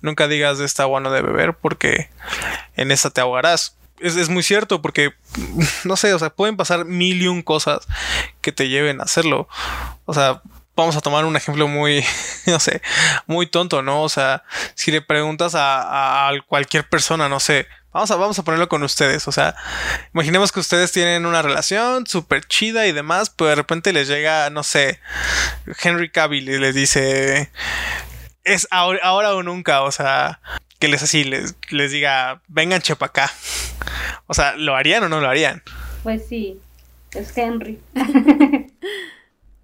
[0.00, 2.10] nunca digas de esta agua no de beber porque
[2.76, 3.76] en esta te ahogarás.
[4.00, 5.12] Es, es, muy cierto porque,
[5.84, 7.86] no sé, o sea, pueden pasar mil y un cosas
[8.40, 9.48] que te lleven a hacerlo.
[10.04, 10.42] O sea,
[10.76, 12.04] vamos a tomar un ejemplo muy,
[12.46, 12.80] no sé,
[13.26, 14.02] muy tonto, ¿no?
[14.02, 18.44] O sea, si le preguntas a, a cualquier persona, no sé, vamos a, vamos a
[18.44, 19.54] ponerlo con ustedes, o sea,
[20.14, 24.50] imaginemos que ustedes tienen una relación súper chida y demás, pero de repente les llega,
[24.50, 25.00] no sé,
[25.82, 27.50] Henry Cavill y les dice,
[28.44, 30.40] es ahora, ahora o nunca, o sea,
[30.78, 33.30] que les así, les, les diga, vengan chepa acá.
[34.26, 35.62] O sea, ¿lo harían o no lo harían?
[36.02, 36.60] Pues sí,
[37.12, 37.80] es Henry.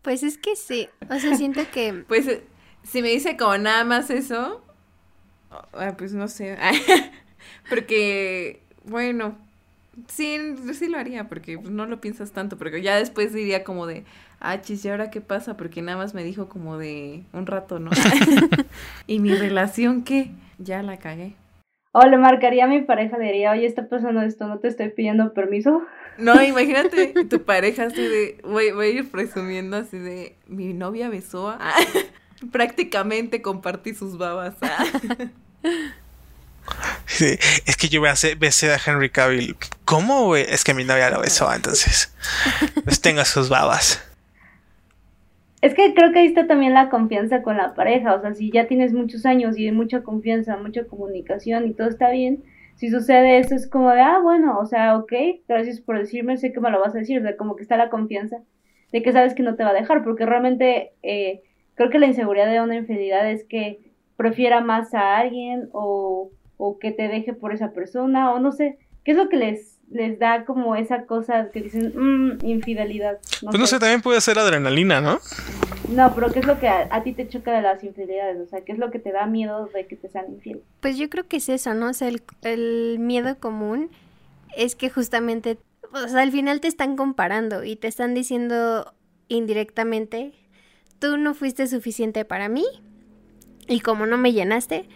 [0.04, 2.04] Pues es que sí, o sea, siento que...
[2.08, 2.26] Pues
[2.82, 4.62] si me dice como nada más eso,
[5.96, 6.58] pues no sé,
[7.68, 9.36] porque, bueno,
[10.08, 10.38] sí,
[10.72, 14.04] sí lo haría, porque no lo piensas tanto, porque ya después diría como de,
[14.40, 15.56] ah, chis, ¿y ahora qué pasa?
[15.56, 17.90] Porque nada más me dijo como de un rato, ¿no?
[19.06, 20.30] ¿Y mi relación qué?
[20.58, 21.34] Ya la cagué.
[21.92, 24.88] O le marcaría a mi pareja, le diría, oye, está pasando esto, ¿no te estoy
[24.88, 25.82] pidiendo permiso?
[26.18, 31.08] No, imagínate tu pareja así de, voy, voy a ir presumiendo así de, mi novia
[31.08, 31.60] besó a...
[32.52, 34.56] Prácticamente compartí sus babas.
[37.06, 39.56] Sí, es que yo besé, besé a Henry Cavill.
[39.84, 40.36] ¿Cómo?
[40.36, 42.14] Es que mi novia lo besó, entonces.
[42.84, 44.02] Pues tenga sus babas.
[45.60, 48.14] Es que creo que ahí está también la confianza con la pareja.
[48.14, 52.10] O sea, si ya tienes muchos años y mucha confianza, mucha comunicación y todo está
[52.10, 52.42] bien,
[52.76, 55.12] si sucede eso es como de, ah, bueno, o sea, ok,
[55.48, 57.76] gracias por decirme, sé que me lo vas a decir, o sea, como que está
[57.76, 58.38] la confianza
[58.92, 61.42] de que sabes que no te va a dejar, porque realmente eh,
[61.74, 63.80] creo que la inseguridad de una infidelidad es que
[64.16, 68.78] prefiera más a alguien o, o que te deje por esa persona, o no sé,
[69.04, 73.18] ¿qué es lo que les, les da como esa cosa que dicen, mmm, infidelidad?
[73.42, 75.20] No pues no sé, también puede ser adrenalina, ¿no?
[75.90, 78.40] No, pero ¿qué es lo que a, a, ti te choca de las infidelidades?
[78.40, 80.62] O sea, ¿qué es lo que te da miedo de que te sean infiel?
[80.80, 81.90] Pues yo creo que es eso, ¿no?
[81.90, 83.90] O sea, el, el miedo común
[84.56, 85.58] es que justamente,
[85.92, 88.94] o sea, al final te están comparando y te están diciendo
[89.28, 90.32] indirectamente,
[90.98, 92.64] tú no fuiste suficiente para mí
[93.68, 94.86] y como no me llenaste,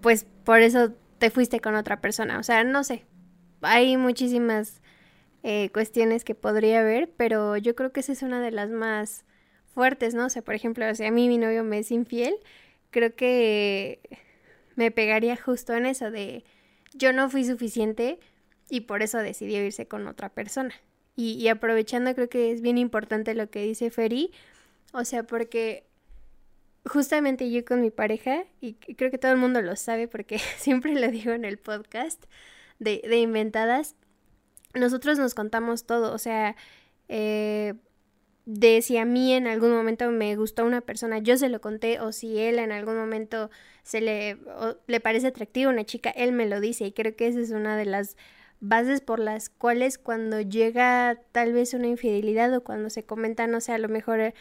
[0.00, 2.38] pues por eso te fuiste con otra persona.
[2.38, 3.04] O sea, no sé,
[3.60, 4.80] hay muchísimas
[5.42, 9.26] eh, cuestiones que podría haber, pero yo creo que esa es una de las más
[9.74, 10.24] fuertes, ¿no?
[10.24, 12.34] O sea, por ejemplo, si a mí mi novio me es infiel,
[12.90, 14.00] creo que
[14.74, 16.44] me pegaría justo en eso de
[16.94, 18.18] yo no fui suficiente
[18.70, 20.74] y por eso decidió irse con otra persona.
[21.14, 24.32] Y, y aprovechando, creo que es bien importante lo que dice Feri,
[24.94, 25.87] o sea, porque
[26.88, 30.94] justamente yo con mi pareja, y creo que todo el mundo lo sabe porque siempre
[30.94, 32.24] lo digo en el podcast
[32.78, 33.96] de, de Inventadas,
[34.74, 36.56] nosotros nos contamos todo, o sea,
[37.08, 37.74] eh,
[38.44, 42.00] de si a mí en algún momento me gustó una persona, yo se lo conté,
[42.00, 43.50] o si él en algún momento
[43.82, 44.38] se le,
[44.86, 47.76] le parece atractiva una chica, él me lo dice y creo que esa es una
[47.76, 48.16] de las
[48.60, 53.60] bases por las cuales cuando llega tal vez una infidelidad o cuando se comenta, no
[53.60, 54.34] sé, a lo mejor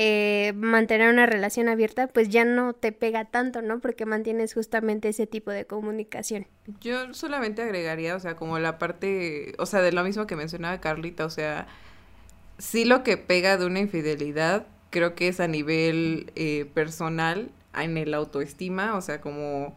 [0.00, 3.80] eh, mantener una relación abierta, pues ya no te pega tanto, ¿no?
[3.80, 6.46] Porque mantienes justamente ese tipo de comunicación.
[6.80, 10.80] Yo solamente agregaría, o sea, como la parte, o sea, de lo mismo que mencionaba
[10.80, 11.66] Carlita, o sea,
[12.58, 17.96] sí lo que pega de una infidelidad creo que es a nivel eh, personal, en
[17.96, 19.76] el autoestima, o sea, como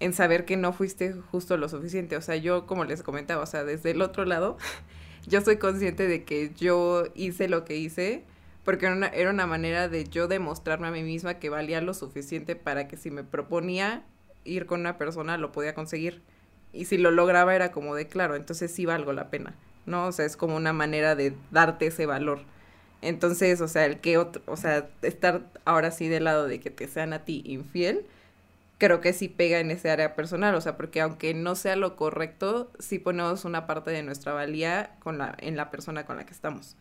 [0.00, 2.16] en saber que no fuiste justo lo suficiente.
[2.16, 4.58] O sea, yo como les comentaba, o sea, desde el otro lado,
[5.28, 8.24] yo soy consciente de que yo hice lo que hice
[8.70, 11.92] porque era una, era una manera de yo demostrarme a mí misma que valía lo
[11.92, 14.04] suficiente para que si me proponía
[14.44, 16.22] ir con una persona lo podía conseguir.
[16.72, 19.56] Y si lo lograba era como de claro, entonces sí valgo la pena,
[19.86, 20.06] ¿no?
[20.06, 22.42] O sea, es como una manera de darte ese valor.
[23.02, 26.70] Entonces, o sea, el que otro, o sea, estar ahora sí del lado de que
[26.70, 28.06] te sean a ti infiel,
[28.78, 31.96] creo que sí pega en ese área personal, o sea, porque aunque no sea lo
[31.96, 36.24] correcto, sí ponemos una parte de nuestra valía con la, en la persona con la
[36.24, 36.76] que estamos.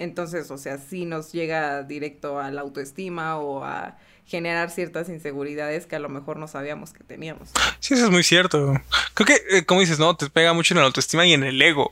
[0.00, 5.86] Entonces, o sea, sí nos llega directo a la autoestima o a generar ciertas inseguridades
[5.86, 7.50] que a lo mejor no sabíamos que teníamos.
[7.80, 8.74] Sí, eso es muy cierto.
[9.12, 10.16] Creo que, eh, como dices, ¿no?
[10.16, 11.90] Te pega mucho en la autoestima y en el ego.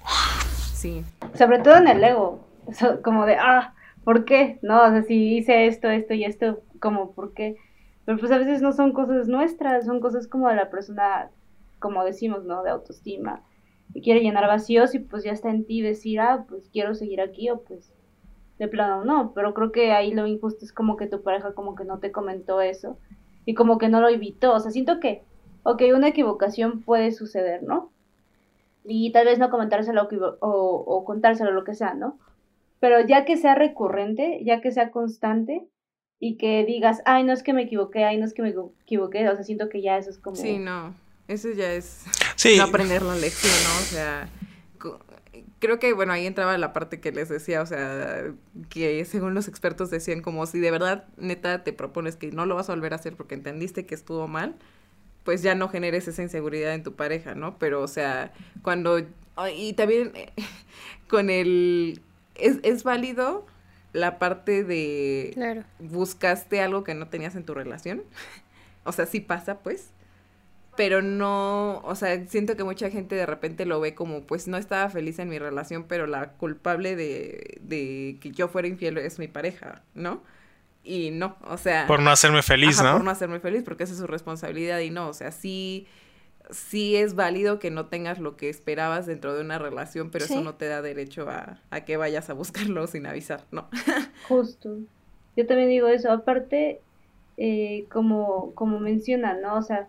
[0.72, 1.04] Sí.
[1.36, 2.46] Sobre todo en el ego.
[3.04, 4.59] Como de, ah, ¿por qué?
[4.62, 7.56] No, o sea, si hice esto, esto y esto, como, ¿por qué?
[8.06, 11.28] Pero pues a veces no son cosas nuestras, son cosas como de la persona,
[11.78, 12.62] como decimos, ¿no?
[12.62, 13.42] De autoestima.
[13.92, 17.20] Y quiere llenar vacíos y pues ya está en ti decir, ah, pues quiero seguir
[17.20, 17.92] aquí o pues
[18.59, 19.32] de plano no.
[19.34, 22.12] Pero creo que ahí lo injusto es como que tu pareja como que no te
[22.12, 22.98] comentó eso
[23.44, 24.54] y como que no lo evitó.
[24.54, 25.22] O sea, siento que,
[25.62, 27.92] ok, una equivocación puede suceder, ¿no?
[28.84, 30.09] Y tal vez no comentárselo
[30.40, 30.48] o,
[30.86, 32.18] o contárselo, lo que sea, ¿no?
[32.80, 35.66] Pero ya que sea recurrente, ya que sea constante,
[36.20, 38.48] y que digas, ay, no es que me equivoqué, ay, no es que me
[38.84, 40.36] equivoqué, o sea, siento que ya eso es como...
[40.36, 40.94] Sí, no,
[41.28, 42.04] eso ya es
[42.36, 42.56] Sí.
[42.56, 43.78] no aprender la lección, ¿no?
[43.80, 44.28] O sea,
[45.59, 48.24] creo que, bueno, ahí entraba la parte que les decía, o sea,
[48.68, 52.54] que según los expertos decían como si de verdad, neta, te propones que no lo
[52.54, 54.56] vas a volver a hacer porque entendiste que estuvo mal,
[55.24, 57.59] pues ya no generes esa inseguridad en tu pareja, ¿no?
[57.59, 58.32] Pero, o sea,
[58.62, 58.98] cuando...
[59.56, 60.32] Y también eh,
[61.09, 62.00] con el...
[62.34, 63.46] Es, es válido
[63.92, 65.64] la parte de Claro.
[65.78, 68.02] buscaste algo que no tenías en tu relación.
[68.84, 69.90] O sea, sí pasa, pues.
[70.79, 74.57] Pero no, o sea, siento que mucha gente de repente lo ve como, pues no
[74.57, 79.18] estaba feliz en mi relación, pero la culpable de, de que yo fuera infiel es
[79.18, 80.22] mi pareja, ¿no?
[80.85, 81.89] Y no, o sea...
[81.89, 82.97] Por no hacerme feliz, Ajá, ¿no?
[82.99, 85.89] Por no hacerme feliz, porque esa es su responsabilidad y no, o sea, sí,
[86.51, 90.35] sí es válido que no tengas lo que esperabas dentro de una relación, pero Sí.
[90.35, 93.68] eso no te da derecho a, a que vayas a buscarlo sin avisar, ¿no?
[94.29, 94.76] Justo.
[95.37, 96.12] Yo también digo eso.
[96.12, 96.81] Aparte,
[97.37, 99.57] eh, como, como mencionan, ¿no?
[99.57, 99.89] O sea,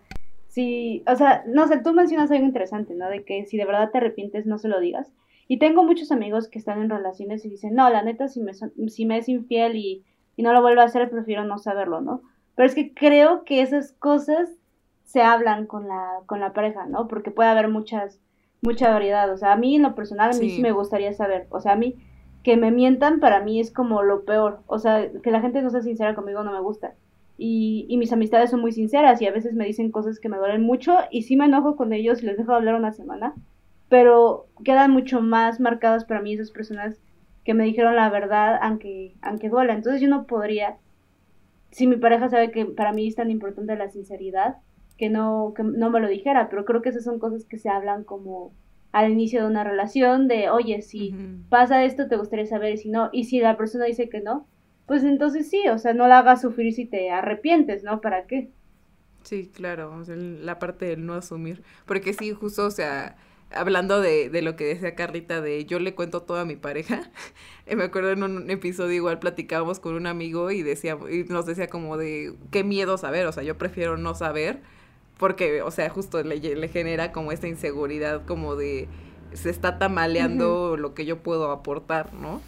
[0.49, 3.07] si, o sea, no sé, tú mencionas algo interesante, ¿no?
[3.09, 5.13] De que si de verdad te arrepientes, no se lo digas.
[5.47, 8.51] Y tengo muchos amigos que están en relaciones y dicen, no, la neta, si me,
[8.53, 10.03] si me es infiel y,
[10.35, 12.21] y no lo vuelvo a hacer, prefiero no saberlo, ¿no?
[12.55, 14.49] Pero es que creo que esas cosas
[15.05, 17.07] se hablan con la, con la pareja, ¿no?
[17.07, 18.19] Porque puede haber muchas,
[18.61, 19.31] mucha variedad.
[19.31, 20.55] O sea, a mí en lo personal, a mí Sí.
[20.57, 21.47] sí me gustaría saber.
[21.51, 21.95] O sea, a mí
[22.43, 24.59] que me mientan para mí es como lo peor.
[24.67, 26.95] O sea, que la gente no sea sincera conmigo no me gusta.
[27.41, 30.37] Y, y mis amistades son muy sinceras y a veces me dicen cosas que me
[30.37, 33.33] duelen mucho y sí me enojo con ellos y les dejo de hablar una semana,
[33.87, 36.99] pero quedan mucho más marcadas para mí esas personas
[37.45, 39.73] que me dijeron la verdad aunque, aunque duela.
[39.73, 40.75] Entonces yo no podría,
[41.71, 44.57] si mi pareja sabe que para mí es tan importante la sinceridad,
[44.97, 47.69] que no, que no me lo dijera, pero creo que esas son cosas que se
[47.69, 48.51] hablan como
[48.91, 51.15] al inicio de una relación, de, oye, si
[51.47, 54.45] pasa esto, te gustaría saber, y si no, y si la persona dice que no,
[54.89, 58.01] pues entonces sí, o sea, no la hagas sufrir si te arrepientes, ¿no?
[58.01, 58.53] ¿Para qué?
[59.23, 61.63] Sí, claro, o sea, la parte del no asumir.
[61.85, 63.17] Porque sí, justo, o sea,
[63.51, 67.11] hablando de, de lo que decía Carlita, de yo le cuento todo a mi pareja,
[67.75, 71.67] me acuerdo en un episodio igual platicábamos con un amigo y decía, y nos decía
[71.67, 74.61] como de qué miedo saber, o sea, yo prefiero no saber,
[75.17, 78.89] porque, o sea, justo le, le genera como esta inseguridad como de
[79.33, 82.41] se está tamaleando lo que yo puedo aportar, ¿no?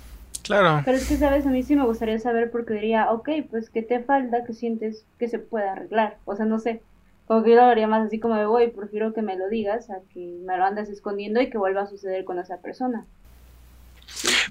[0.43, 0.81] Claro.
[0.85, 1.45] Pero es que, ¿sabes?
[1.45, 4.43] A mí sí me gustaría saber porque diría, ok, pues, ¿qué te falta?
[4.45, 6.17] ¿Qué sientes que se puede arreglar?
[6.25, 6.81] O sea, no sé,
[7.27, 9.89] como que yo lo haría más así como de, voy, prefiero que me lo digas
[9.89, 13.05] a que me lo andes escondiendo y que vuelva a suceder con esa persona.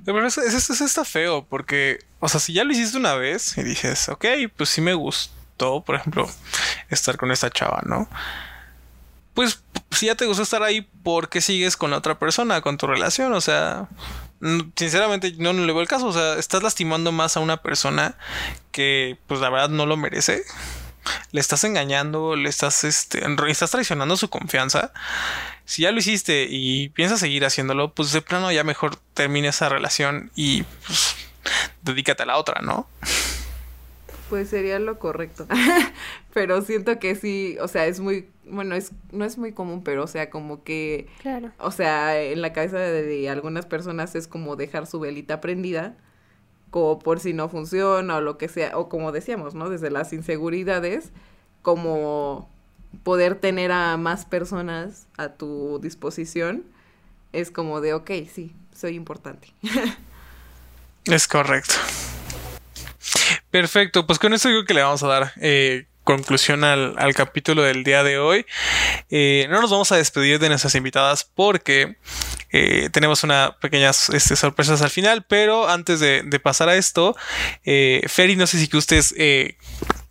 [0.04, 3.58] Pero eso, eso- eso está feo, porque, o sea, si ya lo hiciste una vez
[3.58, 4.24] y dices, ok,
[4.56, 6.26] pues sí me gustó, por ejemplo,
[6.88, 8.08] estar con esta chava, ¿no?
[9.34, 12.78] Pues si ya te gustó estar ahí, ¿por qué sigues con la otra persona, con
[12.78, 13.32] tu relación?
[13.32, 13.88] O sea,
[14.74, 18.16] sinceramente no, no le veo el caso, o sea, estás lastimando más a una persona
[18.72, 20.42] que, pues la verdad no lo merece.
[21.32, 24.92] Le estás engañando, le estás, este, estás traicionando su confianza.
[25.64, 29.68] Si ya lo hiciste y piensas seguir haciéndolo, pues de plano ya mejor termina esa
[29.68, 31.16] relación y pues,
[31.82, 32.88] dedícate a la otra, ¿no?
[34.30, 35.46] Pues sería lo correcto.
[36.32, 40.04] pero siento que sí, o sea, es muy, bueno, es, no es muy común, pero
[40.04, 41.50] o sea, como que, Claro.
[41.58, 45.96] o sea, en la cabeza de, de algunas personas es como dejar su velita prendida,
[46.70, 49.68] como por si no funciona o lo que sea, o como decíamos, ¿no?
[49.68, 51.10] Desde las inseguridades,
[51.62, 52.48] como
[53.02, 56.64] poder tener a más personas a tu disposición
[57.32, 59.52] es como de, ok, sí, soy importante.
[61.06, 61.74] Es correcto.
[63.50, 67.84] Perfecto, pues con esto digo que le vamos a dar eh, conclusión al, capítulo del
[67.84, 68.44] día de hoy.
[69.10, 71.96] Eh, no nos vamos a despedir de nuestras invitadas porque
[72.52, 77.14] eh, tenemos unas pequeñas este, sorpresas al final, pero antes de, pasar a esto,
[77.64, 79.14] eh, Ferry, no sé si que ustedes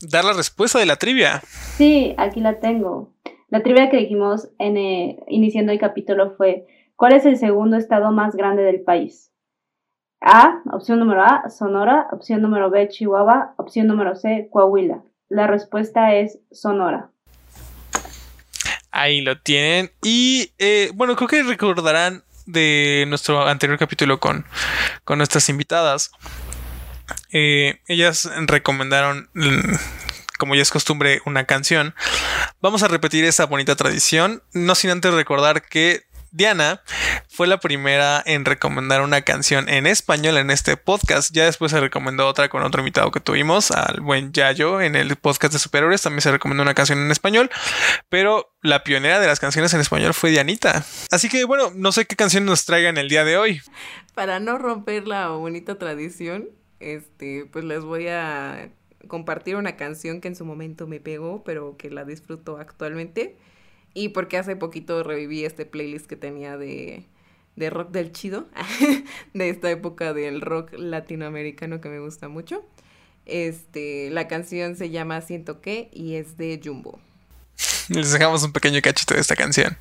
[0.01, 1.41] dar la respuesta de la trivia.
[1.75, 3.11] Sí, aquí la tengo.
[3.49, 6.65] La trivia que dijimos en, iniciando el capítulo fue,
[6.95, 9.31] ¿cuál es el segundo estado más grande del país?
[10.21, 15.01] A, opción número A, Sonora, opción número B, Chihuahua, opción número C, Coahuila.
[15.29, 17.09] La respuesta es Sonora.
[18.91, 19.91] Ahí lo tienen.
[20.01, 24.45] Y eh, bueno, creo que recordarán de nuestro anterior capítulo con,
[25.05, 26.11] con nuestras invitadas.
[27.31, 29.73] Eh, ellas recomendaron, mm,
[30.37, 31.95] como ya es costumbre, una canción.
[32.61, 36.81] Vamos a repetir esa bonita tradición, no sin antes recordar que Diana
[37.27, 41.31] fue la primera en recomendar una canción en español en este podcast.
[41.33, 45.15] Ya después se recomendó otra con otro invitado que tuvimos, al buen Yayo, en el
[45.15, 46.01] podcast de Superhéroes.
[46.01, 47.49] También se recomendó una canción en español,
[48.09, 50.85] pero la pionera de las canciones en español fue Dianita.
[51.11, 53.61] Así que bueno, no sé qué canción nos traigan el día de hoy.
[54.13, 56.49] Para no romper la bonita tradición,
[56.79, 58.69] este, pues les voy a
[59.07, 63.37] compartir una canción que en su momento me pegó, pero que la disfruto actualmente.
[63.93, 67.05] Y porque hace poquito reviví este playlist que tenía de,
[67.55, 68.47] de rock del chido,
[69.33, 72.65] de esta época del rock latinoamericano que me gusta mucho.
[73.25, 76.99] Este, la canción se llama Siento que y es de Jumbo.
[77.89, 79.77] Les dejamos un pequeño cachito de esta canción.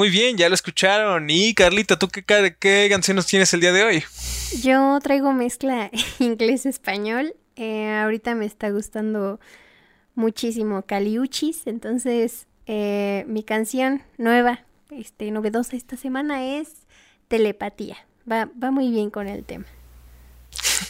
[0.00, 1.28] Muy bien, ya lo escucharon.
[1.28, 2.24] Y Carlita, ¿tú qué,
[2.58, 4.04] qué canciones tienes el día de hoy?
[4.62, 7.34] Yo traigo mezcla inglés-español.
[7.56, 9.40] Eh, ahorita me está gustando
[10.14, 16.70] muchísimo Caliuchis, entonces eh, mi canción nueva, este, novedosa esta semana es
[17.28, 17.98] Telepatía.
[18.26, 19.66] Va, va muy bien con el tema.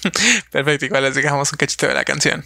[0.53, 2.45] Perfecto, igual les dejamos un cachito de la canción.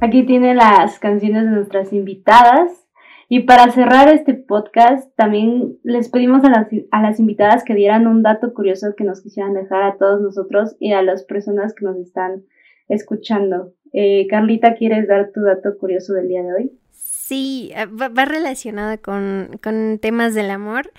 [0.00, 2.70] Aquí tiene las canciones de nuestras invitadas.
[3.28, 8.06] Y para cerrar este podcast, también les pedimos a las, a las invitadas que dieran
[8.06, 11.86] un dato curioso que nos quisieran dejar a todos nosotros y a las personas que
[11.86, 12.44] nos están
[12.88, 13.72] escuchando.
[13.92, 16.72] Eh, Carlita, ¿quieres dar tu dato curioso del día de hoy?
[16.92, 20.92] Sí, eh, va, relacionado con, con, temas del amor.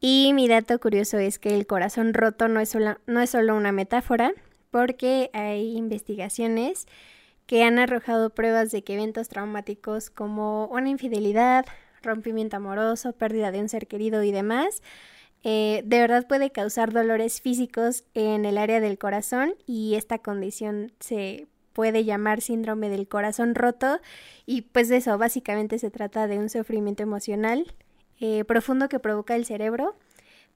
[0.00, 2.74] Y mi dato curioso es que el corazón roto no es,
[3.06, 4.32] no es solo una metáfora,
[4.70, 6.86] porque hay investigaciones
[7.46, 11.64] que han arrojado pruebas de que eventos traumáticos como una infidelidad,
[12.02, 14.82] rompimiento amoroso, pérdida de un ser querido y demás,
[15.44, 20.92] eh, de verdad puede causar dolores físicos en el área del corazón y esta condición
[20.98, 24.00] se puede llamar síndrome del corazón roto.
[24.44, 27.74] Y pues de eso básicamente se trata de un sufrimiento emocional
[28.18, 29.94] eh, profundo que provoca el cerebro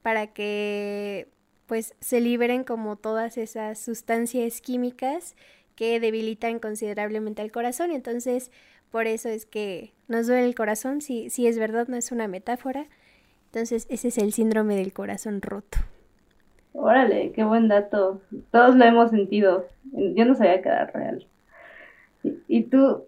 [0.03, 1.29] para que
[1.67, 5.37] pues se liberen como todas esas sustancias químicas
[5.81, 7.91] que debilitan considerablemente al corazón.
[7.91, 8.51] Entonces,
[8.91, 12.29] por eso es que nos duele el corazón, si, si es verdad, no es una
[12.29, 12.85] metáfora.
[13.47, 15.79] Entonces, ese es el síndrome del corazón roto.
[16.75, 18.21] Órale, qué buen dato.
[18.51, 19.69] Todos lo hemos sentido.
[19.93, 21.27] Yo no sabía que era real.
[22.47, 23.05] Y, tú,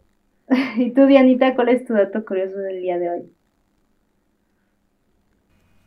[0.78, 3.32] y tú, Dianita, ¿cuál es tu dato curioso del día de hoy?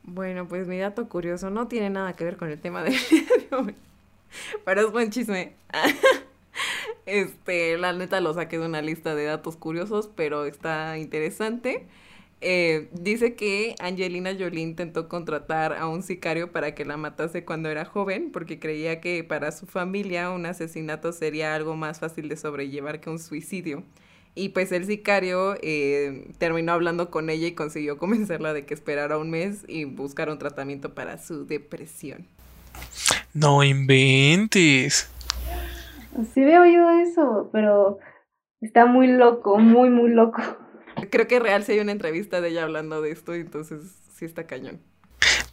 [0.04, 3.24] Bueno, pues mi dato curioso no tiene nada que ver con el tema del día
[3.50, 3.76] de hoy.
[4.66, 5.54] Pero es buen chisme.
[7.06, 11.86] Este, la neta lo saqué de una lista de datos curiosos, pero está interesante.
[12.42, 17.70] Eh, dice que Angelina Jolie intentó contratar a un sicario para que la matase cuando
[17.70, 22.38] era joven, porque creía que para su familia un asesinato sería algo más fácil de
[22.38, 23.84] sobrellevar que un suicidio.
[24.36, 29.18] Y pues el sicario eh, terminó hablando con ella y consiguió convencerla de que esperara
[29.18, 32.28] un mes y buscara un tratamiento para su depresión.
[33.34, 35.10] No inventes.
[36.34, 38.00] Sí había oído eso, pero
[38.62, 40.42] está muy loco, muy, muy loco.
[41.10, 43.82] Creo que real si hay una entrevista de ella hablando de esto, entonces
[44.16, 44.80] sí está cañón.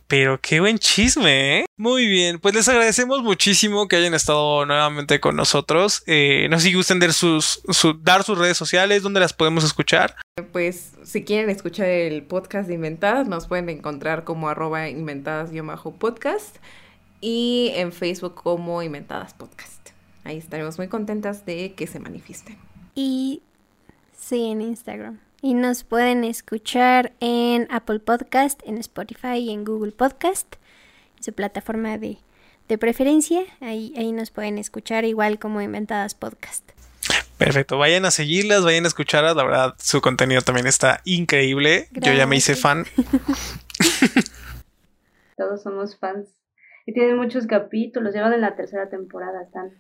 [0.07, 1.65] Pero qué buen chisme, ¿eh?
[1.79, 6.03] Muy bien, pues les agradecemos muchísimo que hayan estado nuevamente con nosotros.
[6.07, 9.65] Eh, no sé si gusten dar sus, su- dar sus redes sociales, donde las podemos
[9.65, 10.15] escuchar.
[10.53, 16.57] Pues si quieren escuchar el podcast de Inventadas, nos pueden encontrar como arroba inventadas-podcast
[17.23, 19.82] y en Facebook como Inventadas Podcast.
[20.25, 22.57] Ahí estaremos muy contentas de que se manifiesten.
[22.95, 23.43] Y
[24.17, 25.21] sí, en Instagram.
[25.41, 30.55] Y nos pueden escuchar en Apple Podcast, en Spotify y en Google Podcast,
[31.17, 32.19] en su plataforma de,
[32.69, 33.43] de preferencia.
[33.61, 36.71] Ahí, ahí nos pueden escuchar igual como Inventadas Podcast.
[37.39, 39.35] Perfecto, vayan a seguirlas, vayan a escucharlas.
[39.35, 41.89] La verdad, su contenido también está increíble.
[41.91, 42.85] Yo ya me hice fan.
[45.37, 46.29] Todos somos fans.
[46.87, 49.73] Y tienen muchos capítulos, llevan en la tercera temporada, están,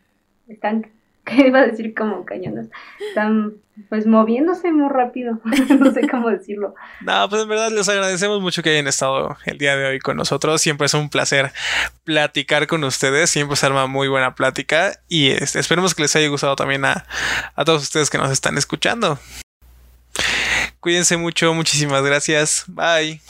[0.49, 0.87] están,
[1.25, 1.95] ¿qué iba a decir?
[1.95, 2.69] Como cañones.
[3.09, 3.55] Están
[3.89, 5.41] pues moviéndose muy rápido,
[5.79, 6.75] no sé cómo decirlo.
[7.01, 10.17] No, pues en verdad les agradecemos mucho que hayan estado el día de hoy con
[10.17, 10.61] nosotros.
[10.61, 11.53] Siempre es un placer
[12.05, 13.31] platicar con ustedes.
[13.31, 14.93] Siempre se arma muy buena plática.
[15.09, 17.07] Y este, esperemos que les haya gustado también a,
[17.55, 19.19] a todos ustedes que nos están escuchando.
[20.81, 22.65] Cuídense mucho, muchísimas gracias.
[22.67, 23.21] Bye.